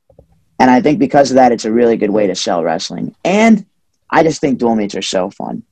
[0.58, 3.14] And I think because of that, it's a really good way to sell wrestling.
[3.24, 3.64] And
[4.10, 5.62] I just think dual meets are so fun.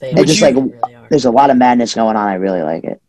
[0.00, 0.74] They It's just like really
[1.08, 2.28] there's a lot of madness going on.
[2.28, 3.00] I really like it.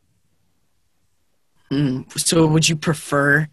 [1.72, 3.48] Mm, so would you prefer?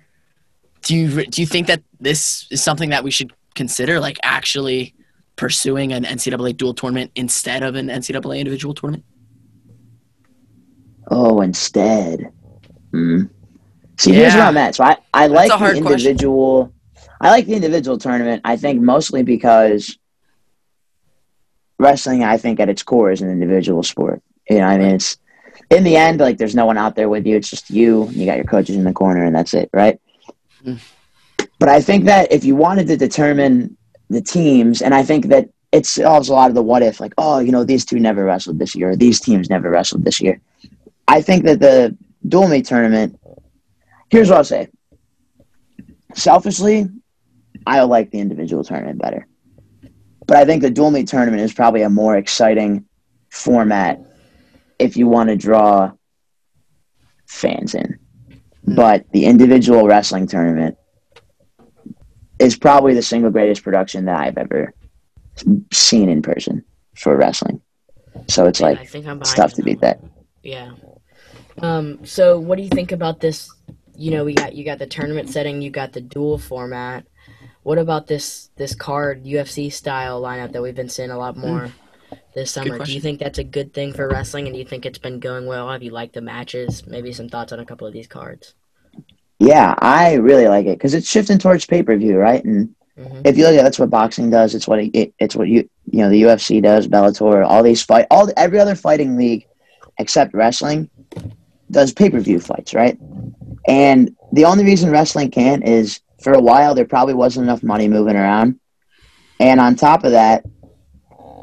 [0.82, 4.93] Do you do you think that this is something that we should consider, like actually
[5.36, 9.04] pursuing an NCAA dual tournament instead of an NCAA individual tournament?
[11.10, 12.32] Oh, instead.
[12.92, 13.24] Hmm.
[13.98, 14.74] See, here's where I'm at.
[14.74, 16.10] So I, I like the hard question.
[16.10, 16.72] individual.
[17.20, 18.42] I like the individual tournament.
[18.44, 19.96] I think mostly because
[21.78, 24.22] wrestling, I think, at its core is an individual sport.
[24.48, 25.16] You know, I mean, it's
[25.70, 27.36] in the end, like there's no one out there with you.
[27.36, 28.08] It's just you.
[28.10, 30.00] You got your coaches in the corner, and that's it, right?
[30.64, 30.80] Mm.
[31.58, 33.76] But I think that if you wanted to determine
[34.10, 37.14] the teams, and I think that it solves a lot of the what if, like,
[37.18, 40.20] oh, you know, these two never wrestled this year, or these teams never wrestled this
[40.20, 40.40] year.
[41.08, 43.18] I think that the dual meet tournament.
[44.10, 44.68] Here's what I'll say.
[46.14, 46.86] Selfishly,
[47.66, 49.26] I like the individual tournament better.
[50.26, 52.86] But I think the dual meet tournament is probably a more exciting
[53.30, 54.00] format
[54.78, 55.92] if you want to draw
[57.26, 57.98] fans in.
[58.64, 58.74] Hmm.
[58.74, 60.78] But the individual wrestling tournament
[62.38, 64.74] is probably the single greatest production that I've ever
[65.72, 66.64] seen in person
[66.96, 67.60] for wrestling.
[68.28, 70.00] So it's I like think I'm it's tough to beat that.
[70.42, 70.72] Yeah.
[71.60, 72.04] Um.
[72.04, 73.50] So, what do you think about this?
[73.96, 77.06] You know, we got you got the tournament setting, you got the dual format.
[77.62, 81.72] What about this this card UFC style lineup that we've been seeing a lot more
[82.34, 82.78] this summer?
[82.78, 85.20] Do you think that's a good thing for wrestling, and do you think it's been
[85.20, 85.70] going well?
[85.70, 86.86] Have you liked the matches?
[86.86, 88.54] Maybe some thoughts on a couple of these cards.
[89.38, 92.44] Yeah, I really like it because it's shifting towards pay per view, right?
[92.44, 94.54] And hmm if you look at that's what boxing does.
[94.54, 98.06] It's what it, it's what you you know the UFC does, Bellator, all these fight,
[98.10, 99.46] all every other fighting league
[99.98, 100.90] except wrestling
[101.70, 102.98] does pay per view fights, right?
[103.66, 107.88] And the only reason wrestling can't is for a while there probably wasn't enough money
[107.88, 108.58] moving around,
[109.40, 110.44] and on top of that,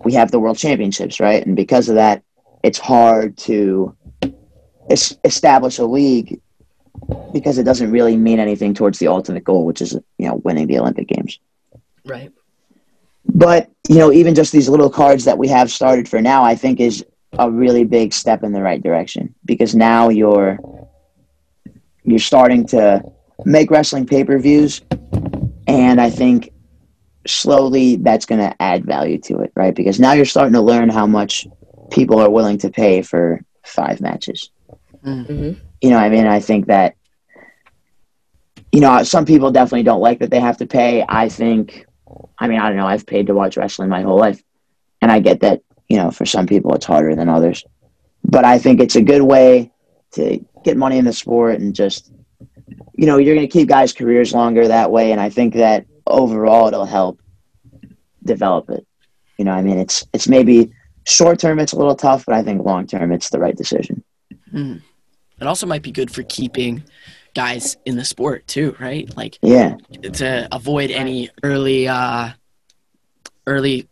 [0.03, 1.45] we have the world championships, right?
[1.45, 2.23] And because of that,
[2.63, 3.95] it's hard to
[4.89, 6.41] es- establish a league
[7.33, 10.67] because it doesn't really mean anything towards the ultimate goal, which is you know winning
[10.67, 11.39] the Olympic Games.
[12.05, 12.31] Right.
[13.25, 16.55] But you know, even just these little cards that we have started for now, I
[16.55, 17.05] think is
[17.37, 20.57] a really big step in the right direction because now you're
[22.03, 23.03] you're starting to
[23.45, 24.81] make wrestling pay per views,
[25.67, 26.51] and I think
[27.27, 29.75] slowly that's going to add value to it, right?
[29.75, 31.47] Because now you're starting to learn how much
[31.91, 34.49] people are willing to pay for five matches.
[35.03, 36.95] hmm You know, I mean, I think that
[38.71, 41.03] you know some people definitely don't like that they have to pay.
[41.07, 41.85] I think,
[42.37, 42.87] I mean, I don't know.
[42.87, 44.41] I've paid to watch wrestling my whole life,
[45.01, 47.63] and I get that you know for some people it's harder than others,
[48.23, 49.71] but I think it's a good way
[50.13, 52.11] to get money in the sport and just
[52.93, 55.85] you know you're going to keep guys' careers longer that way, and I think that
[56.05, 57.19] overall it'll help
[58.23, 58.85] develop it.
[59.37, 60.71] You know, I mean, it's it's maybe
[61.05, 64.03] short term it's a little tough, but I think long term it's the right decision.
[64.53, 64.81] Mm.
[65.41, 66.83] It also might be good for keeping
[67.33, 69.09] guys in the sport too, right?
[69.17, 69.75] Like Yeah.
[70.13, 72.29] to avoid any early, uh,
[73.47, 73.87] early,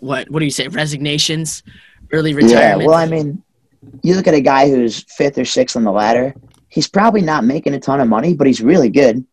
[0.00, 0.68] what what do you say?
[0.68, 1.62] Resignations,
[2.12, 2.80] early retirement.
[2.80, 3.42] Yeah, well, I mean,
[4.02, 6.34] you look at a guy who's fifth or sixth on the ladder.
[6.70, 9.24] He's probably not making a ton of money, but he's really good.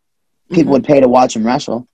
[0.52, 0.74] People Mhm.
[0.74, 1.88] would pay to watch him wrestle.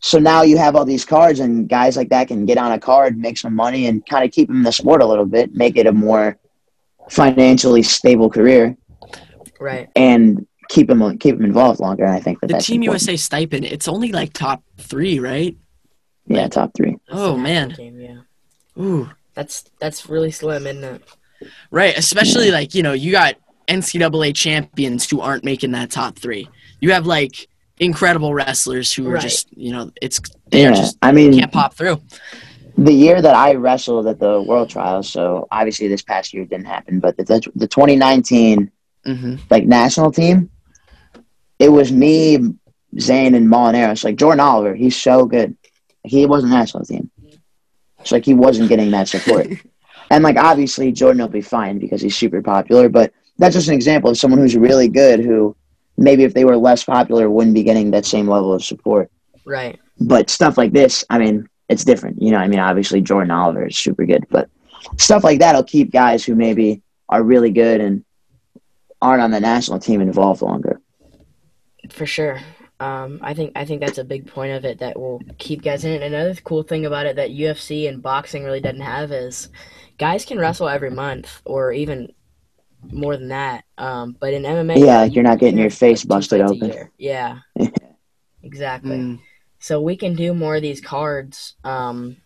[0.00, 2.78] So now you have all these cards, and guys like that can get on a
[2.80, 5.54] card, make some money, and kind of keep him in the sport a little bit,
[5.54, 6.36] make it a more
[7.12, 8.76] financially stable career,
[9.60, 9.88] Right.
[9.94, 12.04] and keep him keep him involved longer.
[12.04, 13.02] And I think that the that's Team important.
[13.02, 15.56] USA stipend, it's only like top three, right?
[16.26, 16.96] yeah, top three.
[17.08, 17.68] That's Oh, man.
[17.68, 18.82] national team, yeah.
[18.82, 21.02] Ooh, That's that's really slim, isn't it?
[21.70, 21.96] right.
[21.98, 23.34] Especially like you know you got
[23.68, 26.48] NCAA champions who aren't making that top three.
[26.80, 27.48] You have like
[27.78, 29.22] incredible wrestlers who are Right.
[29.22, 30.20] just you know it's
[30.50, 32.00] they are Yeah, just I mean, can't pop through.
[32.76, 36.66] The year that I wrestled at the World Trials, so obviously this past year didn't
[36.66, 38.70] happen, but the, the 2019
[39.04, 40.48] hmm like national team,
[41.58, 42.38] it was me,
[43.00, 44.04] Zain, and Molinaros.
[44.04, 45.56] Like Jordan Oliver, he's so good.
[46.04, 47.10] He wasn't national team.
[48.00, 49.48] It's like he wasn't getting that support.
[50.10, 53.74] and like obviously Jordan will be fine because he's super popular, but that's just an
[53.74, 55.56] example of someone who's really good who
[55.96, 59.10] maybe if they were less popular wouldn't be getting that same level of support.
[59.44, 59.78] Right.
[60.00, 62.20] But stuff like this, I mean, it's different.
[62.20, 64.48] You know, I mean, obviously Jordan Oliver is super good, but
[64.98, 68.04] stuff like that'll keep guys who maybe are really good and
[69.00, 70.80] aren't on the national team involved longer.
[71.90, 72.40] For sure.
[72.80, 75.84] Um, I think I think that's a big point of it that will keep guys
[75.84, 76.02] in it.
[76.02, 79.48] Another cool thing about it that UFC and boxing really doesn't have is
[79.98, 82.12] guys can wrestle every month or even
[82.90, 83.64] more than that.
[83.78, 86.88] Um, but in MMA, Yeah, you- you're not getting your face two busted open.
[86.98, 87.38] Yeah,
[88.42, 88.96] exactly.
[88.98, 89.20] Mm.
[89.62, 92.16] So we can do more of these cards, um,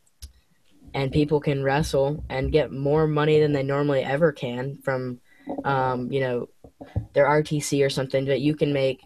[0.95, 5.21] and people can wrestle and get more money than they normally ever can from,
[5.63, 6.49] um, you know,
[7.13, 8.25] their RTC or something.
[8.25, 9.03] But you can make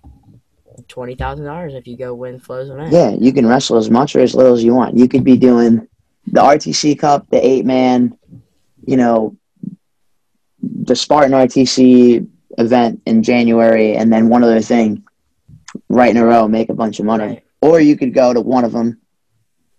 [0.87, 2.93] twenty thousand dollars if you go win Flo's event.
[2.93, 4.97] Yeah, you can wrestle as much or as little as you want.
[4.97, 5.89] You could be doing
[6.29, 8.17] the RTC Cup, the eight man,
[8.87, 9.37] you know,
[10.63, 12.29] the Spartan RTC
[12.59, 15.03] event in January, and then one other thing
[15.89, 17.25] right in a row, make a bunch of money.
[17.25, 17.45] Right.
[17.61, 19.01] Or you could go to one of them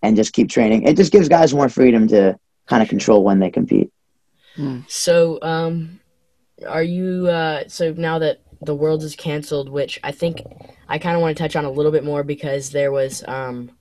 [0.01, 0.83] and just keep training.
[0.83, 3.91] It just gives guys more freedom to kind of control when they compete.
[4.87, 5.99] So, um,
[6.67, 10.43] are you uh, so now that the world is canceled, which I think
[10.87, 13.71] I kind of want to touch on a little bit more because there was um,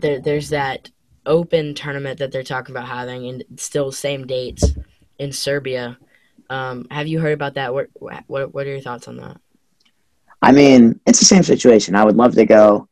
[0.00, 0.90] there there's that
[1.24, 4.72] open tournament that they're talking about having and still same dates
[5.18, 5.98] in Serbia.
[6.50, 7.72] Um, have you heard about that?
[7.72, 9.38] What what what are your thoughts on that?
[10.40, 11.94] I mean, it's the same situation.
[11.94, 12.88] I would love to go,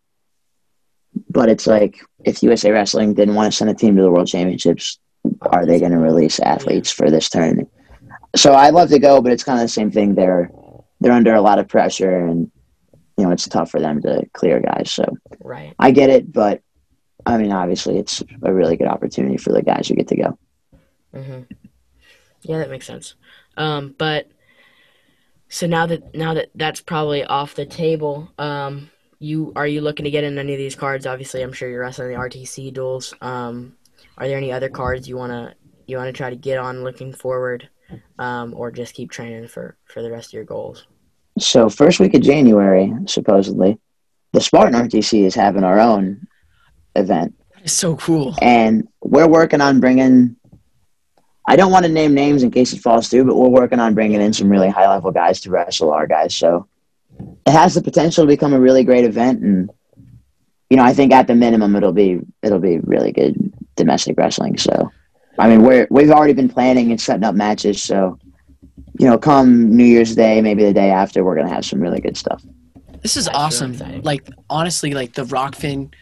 [1.28, 4.28] but it's like if USA Wrestling didn't want to send a team to the World
[4.28, 4.98] Championships,
[5.42, 7.68] are they going to release athletes for this tournament?
[8.36, 10.14] So I'd love to go, but it's kind of the same thing.
[10.14, 10.50] They're
[11.00, 12.50] they're under a lot of pressure, and
[13.16, 14.92] you know it's tough for them to clear guys.
[14.92, 15.04] So
[15.42, 15.74] Right.
[15.78, 16.62] I get it, but
[17.26, 20.38] I mean, obviously, it's a really good opportunity for the guys who get to go.
[21.12, 21.40] hmm
[22.42, 23.14] Yeah, that makes sense.
[23.56, 24.30] Um, but
[25.48, 28.90] so now that now that that's probably off the table, um,
[29.20, 31.06] you are you looking to get in any of these cards?
[31.06, 33.14] Obviously, I'm sure you're wrestling the RTC duels.
[33.20, 33.76] Um,
[34.18, 35.54] are there any other cards you wanna
[35.86, 37.68] you wanna try to get on looking forward,
[38.18, 40.86] um, or just keep training for for the rest of your goals?
[41.38, 43.78] So first week of January, supposedly,
[44.32, 46.26] the Spartan RTC is having our own
[46.96, 47.34] event.
[47.62, 48.34] It's so cool.
[48.40, 50.34] and we're working on bringing
[51.46, 53.92] i don't want to name names in case it falls through but we're working on
[53.92, 56.66] bringing in some really high level guys to wrestle our guys so
[57.46, 59.70] it has the potential to become a really great event and
[60.68, 63.34] you know i think at the minimum it'll be it'll be really good
[63.76, 64.90] domestic wrestling so
[65.38, 68.18] i mean we're we've already been planning and setting up matches so
[68.98, 72.00] you know come new year's day maybe the day after we're gonna have some really
[72.00, 72.42] good stuff
[73.02, 73.72] This is That's awesome.
[73.72, 74.02] exciting.
[74.02, 75.92] like honestly, like the RokFin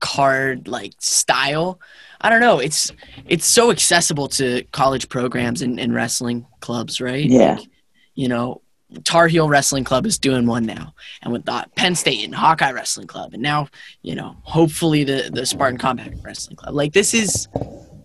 [0.00, 1.78] card like style.
[2.20, 2.58] I don't know.
[2.58, 2.90] It's
[3.26, 7.24] it's so accessible to college programs and, and wrestling clubs, right?
[7.24, 7.54] Yeah.
[7.58, 7.68] Like,
[8.16, 8.60] you know,
[9.04, 12.72] Tar Heel Wrestling Club is doing one now, and with the Penn State and Hawkeye
[12.72, 13.68] Wrestling Club, and now
[14.02, 16.74] you know, hopefully the the Spartan Combat Wrestling Club.
[16.74, 17.48] Like this is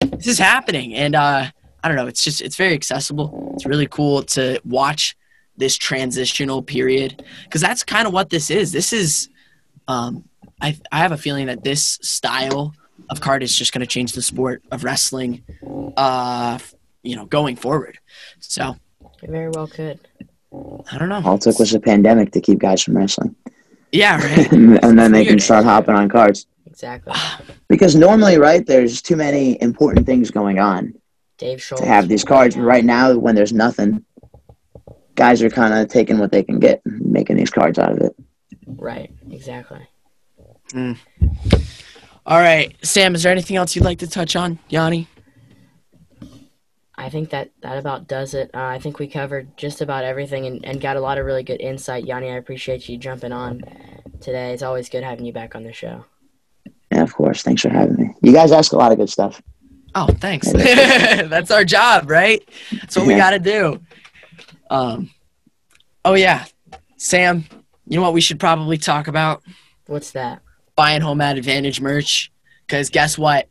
[0.01, 1.45] this is happening, and uh,
[1.83, 2.07] I don't know.
[2.07, 3.53] It's just it's very accessible.
[3.55, 5.15] It's really cool to watch
[5.57, 8.71] this transitional period because that's kind of what this is.
[8.71, 9.29] This is,
[9.87, 10.27] um,
[10.61, 12.73] I I have a feeling that this style
[13.09, 15.43] of card is just going to change the sport of wrestling,
[15.97, 16.57] uh,
[17.03, 17.99] you know, going forward.
[18.39, 18.77] So
[19.21, 19.99] It very well could.
[20.91, 21.21] I don't know.
[21.25, 23.35] all it took was a pandemic to keep guys from wrestling
[23.91, 24.51] Yeah, right.
[24.83, 27.13] and then they can start hopping on cards Exactly.
[27.67, 30.93] Because normally, right, there's too many important things going on
[31.39, 31.81] Dave Schultz.
[31.81, 32.55] to have these cards.
[32.55, 34.05] But right now, when there's nothing,
[35.15, 37.97] guys are kind of taking what they can get, and making these cards out of
[38.01, 38.15] it.
[38.67, 39.11] Right.
[39.31, 39.79] Exactly.
[40.71, 40.93] Hmm.
[42.27, 43.15] All right, Sam.
[43.15, 45.07] Is there anything else you'd like to touch on, Yianni?
[46.97, 48.51] I think that that about does it.
[48.53, 51.43] Uh, I think we covered just about everything and, and got a lot of really
[51.43, 52.05] good insight.
[52.05, 53.61] Yianni, I appreciate you jumping on
[54.21, 54.53] today.
[54.53, 56.05] It's always good having you back on the show.
[56.91, 57.43] Yeah, of course.
[57.43, 58.13] Thanks for having me.
[58.21, 59.41] You guys ask a lot of good stuff.
[59.93, 60.51] Oh, thanks.
[60.53, 62.47] That's our job, right?
[62.71, 63.79] That's what we got to do.
[64.69, 65.09] Um,
[66.03, 66.45] oh yeah,
[66.97, 67.45] Sam.
[67.87, 69.43] You know what we should probably talk about?
[69.87, 70.41] What's that?
[70.75, 72.31] Buying Home Mat Advantage merch.
[72.65, 73.47] Because guess what?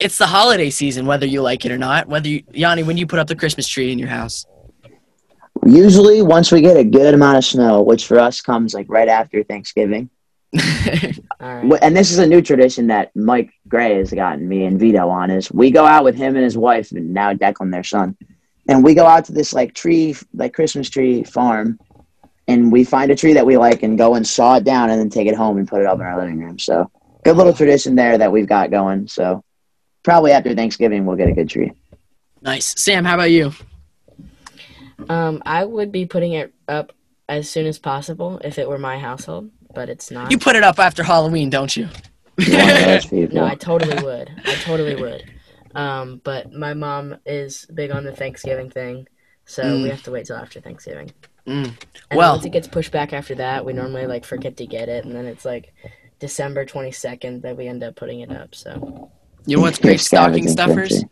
[0.00, 2.08] It's the holiday season, whether you like it or not.
[2.08, 4.46] Whether you, Yianni, when you put up the Christmas tree in your house.
[5.66, 9.08] Usually, once we get a good amount of snow, which for us comes like right
[9.08, 10.08] after Thanksgiving,
[11.40, 11.78] All right.
[11.80, 15.30] And this is a new tradition that Mike Grey has gotten me and Vito on
[15.30, 18.16] is we go out with him and his wife and now Declan their son
[18.68, 21.78] and we go out to this like tree like Christmas tree farm
[22.48, 24.98] and we find a tree that we like and go and saw it down and
[24.98, 26.90] then take it home and put it up in our living room so
[27.24, 29.44] good little tradition there that we've got going so
[30.02, 31.72] probably after Thanksgiving we'll get a good tree
[32.42, 32.74] nice.
[32.80, 33.52] Sam, how about you?
[35.08, 36.92] Um, I would be putting it up
[37.28, 40.30] as soon as possible if it were my household, but it's not.
[40.30, 41.88] You put it up after Halloween, don't you?
[42.38, 44.30] You're one of those people No, I totally would.
[44.46, 45.24] I totally would.
[45.74, 49.06] Um, but my mom is big on the Thanksgiving thing,
[49.44, 49.82] so Mm.
[49.84, 51.12] we have to wait till after Thanksgiving.
[51.46, 51.76] Mm.
[52.10, 54.88] And Well- once it gets pushed back after that, we normally like forget to get
[54.88, 55.72] it, and then it's like
[56.18, 58.54] December twenty second that we end up putting it up.
[58.54, 59.10] So
[59.46, 60.88] You know what's great stocking stuffers?
[61.00, 61.08] tree.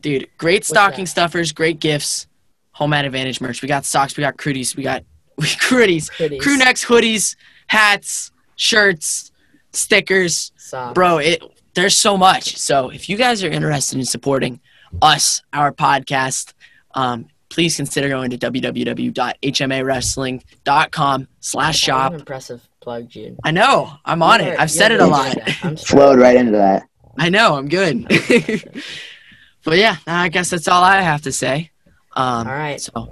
[0.00, 2.26] Dude, great stocking stuffers, great gifts.
[2.72, 3.60] Home Mat Advantage merch.
[3.62, 5.02] We got socks, we got crudies, we got
[5.36, 7.34] we crudies, Hoodies, crew necks, hoodies,
[7.66, 9.32] hats, shirts,
[9.72, 10.52] stickers.
[10.56, 10.94] socks.
[10.94, 11.42] Bro, it
[11.74, 12.56] there's so much.
[12.56, 14.60] So if you guys are interested in supporting
[15.02, 16.52] us, our podcast,
[16.94, 22.14] um, please consider going to www.hmawrestling.com slash What shop.
[22.14, 23.36] impressive plug, Jude.
[23.44, 24.60] I know, I'm on You're- it.
[24.60, 25.36] I've said it a lot.
[25.64, 26.84] I'm flowed right into that
[27.18, 28.06] I know, I'm good.
[29.64, 31.70] but yeah, I guess that's all I have to say.
[32.14, 32.80] Um, All right.
[32.80, 33.10] So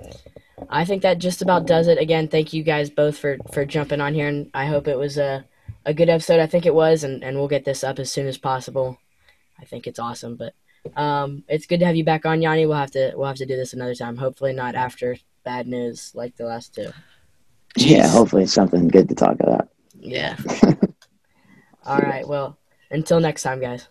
[0.71, 1.99] I think that just about does it.
[1.99, 5.19] Again, thank you guys both for for jumping on here, and I hope it was
[5.19, 5.45] a
[5.85, 6.41] a good episode.
[6.41, 8.99] I think it was, and and we'll get this up as soon as possible.
[9.61, 10.55] I think it's awesome, but
[10.97, 12.67] Um, it's good to have you back on, Yianni.
[12.69, 14.17] We'll have to we'll have to do this another time.
[14.17, 16.91] Hopefully not after bad news like the last two.
[17.77, 19.69] Yeah, hopefully something good to talk about.
[19.99, 20.37] Yeah.
[21.85, 22.27] All right.
[22.27, 22.57] Well,
[22.91, 23.89] until next time, guys.